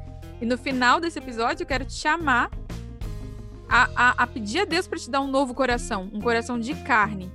E 0.42 0.46
no 0.46 0.58
final 0.58 1.00
desse 1.00 1.20
episódio 1.20 1.64
eu 1.64 1.68
quero 1.68 1.86
te 1.86 1.94
chamar 1.94 2.50
a, 3.68 3.90
a, 3.96 4.24
a 4.24 4.28
pedir 4.28 4.60
a 4.60 4.66
Deus 4.66 4.88
para 4.88 4.98
te 4.98 5.10
dar 5.10 5.22
um 5.22 5.28
novo 5.28 5.54
coração, 5.54 6.10
um 6.14 6.22
coração 6.22 6.60
de 6.60 6.74
carne, 6.76 7.32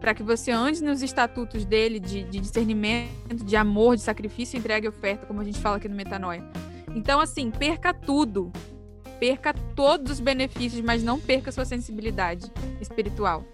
para 0.00 0.14
que 0.14 0.22
você 0.22 0.50
ande 0.50 0.82
nos 0.82 1.02
estatutos 1.02 1.64
dele 1.64 2.00
de, 2.00 2.24
de, 2.24 2.40
discernimento, 2.40 3.44
de 3.44 3.56
amor, 3.56 3.96
de 3.96 4.02
sacrifício, 4.02 4.58
entrega 4.58 4.86
e 4.86 4.88
oferta, 4.88 5.26
como 5.26 5.40
a 5.40 5.44
gente 5.44 5.58
fala 5.58 5.76
aqui 5.76 5.88
no 5.88 5.94
Metanoia. 5.94 6.42
Então, 6.94 7.20
assim, 7.20 7.50
perca 7.50 7.94
tudo. 7.94 8.52
Perca 9.18 9.54
todos 9.54 10.12
os 10.12 10.20
benefícios, 10.20 10.80
mas 10.80 11.02
não 11.02 11.20
perca 11.20 11.52
sua 11.52 11.64
sensibilidade 11.64 12.50
espiritual 12.80 13.44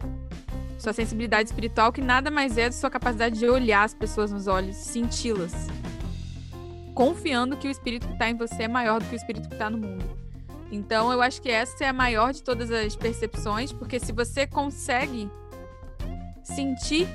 sua 0.78 0.92
sensibilidade 0.92 1.48
espiritual, 1.48 1.92
que 1.92 2.00
nada 2.00 2.30
mais 2.30 2.56
é 2.56 2.68
do 2.68 2.74
sua 2.74 2.88
capacidade 2.88 3.38
de 3.38 3.48
olhar 3.48 3.82
as 3.82 3.92
pessoas 3.92 4.30
nos 4.30 4.46
olhos, 4.46 4.76
senti-las. 4.76 5.52
Confiando 6.94 7.56
que 7.56 7.66
o 7.66 7.70
espírito 7.70 8.06
que 8.06 8.12
está 8.12 8.30
em 8.30 8.36
você 8.36 8.62
é 8.62 8.68
maior 8.68 9.00
do 9.00 9.06
que 9.08 9.14
o 9.14 9.16
espírito 9.16 9.48
que 9.48 9.54
está 9.54 9.68
no 9.68 9.78
mundo. 9.78 10.18
Então, 10.70 11.10
eu 11.12 11.20
acho 11.20 11.42
que 11.42 11.50
essa 11.50 11.84
é 11.84 11.88
a 11.88 11.92
maior 11.92 12.32
de 12.32 12.42
todas 12.42 12.70
as 12.70 12.94
percepções, 12.94 13.72
porque 13.72 13.98
se 13.98 14.12
você 14.12 14.46
consegue 14.46 15.28
sentir, 16.44 17.08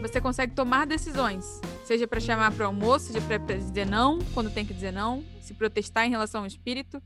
você 0.00 0.20
consegue 0.20 0.54
tomar 0.54 0.86
decisões. 0.86 1.60
Seja 1.84 2.06
para 2.06 2.20
chamar 2.20 2.52
para 2.52 2.64
o 2.64 2.66
almoço, 2.66 3.06
seja 3.06 3.20
para 3.20 3.38
dizer 3.38 3.86
não, 3.86 4.18
quando 4.32 4.50
tem 4.50 4.64
que 4.64 4.74
dizer 4.74 4.92
não, 4.92 5.24
se 5.40 5.54
protestar 5.54 6.06
em 6.06 6.10
relação 6.10 6.42
ao 6.42 6.46
espírito. 6.46 7.02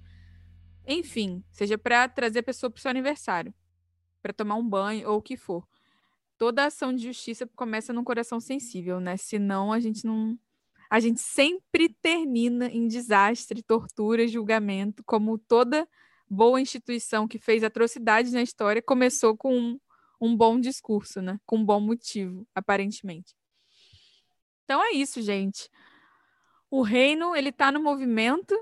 Enfim, 0.87 1.43
seja 1.51 1.79
para 1.79 2.09
trazer 2.09 2.41
a 2.41 2.43
pessoa 2.43 2.71
para 2.71 2.79
o 2.79 2.83
seu 2.83 2.91
aniversário, 2.91 3.55
para 4.23 4.33
tomar 4.33 4.57
um 4.57 4.69
banho 4.69 5.09
ou 5.09 5.19
o 5.19 5.23
que 5.23 5.37
for 5.37 5.65
toda 6.39 6.65
ação 6.65 6.95
de 6.95 7.03
justiça 7.03 7.47
começa 7.57 7.93
num 7.93 8.05
coração 8.05 8.41
sensível, 8.41 9.01
né? 9.01 9.17
Senão 9.17 9.73
a 9.73 9.81
gente 9.81 10.07
não. 10.07 10.39
A 10.89 11.01
gente 11.01 11.21
sempre 11.21 11.91
termina 12.01 12.67
em 12.69 12.87
desastre, 12.87 13.63
tortura, 13.63 14.27
julgamento, 14.27 15.03
como 15.05 15.37
toda 15.37 15.87
boa 16.31 16.61
instituição 16.61 17.29
que 17.29 17.39
fez 17.39 17.63
atrocidades 17.63 18.33
na 18.33 18.43
história 18.43 18.81
começou 18.81 19.37
com 19.37 19.55
um, 19.55 19.81
um 20.21 20.37
bom 20.37 20.59
discurso, 20.59 21.21
né? 21.21 21.39
Com 21.45 21.59
um 21.59 21.65
bom 21.65 21.81
motivo, 21.81 22.47
aparentemente. 22.55 23.35
Então 24.65 24.83
é 24.83 24.93
isso, 24.93 25.21
gente. 25.21 25.69
O 26.71 26.83
reino, 26.83 27.35
ele 27.35 27.51
tá 27.51 27.73
no 27.73 27.83
movimento, 27.83 28.55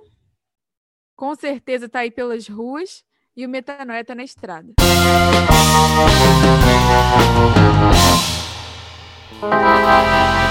com 1.16 1.34
certeza 1.34 1.88
tá 1.88 2.00
aí 2.00 2.10
pelas 2.10 2.46
ruas, 2.48 3.04
e 3.36 3.44
o 3.44 3.48
Metanoia 3.48 4.04
tá 4.04 4.14
na 4.14 4.24
estrada. 4.24 4.72
Música 9.38 10.45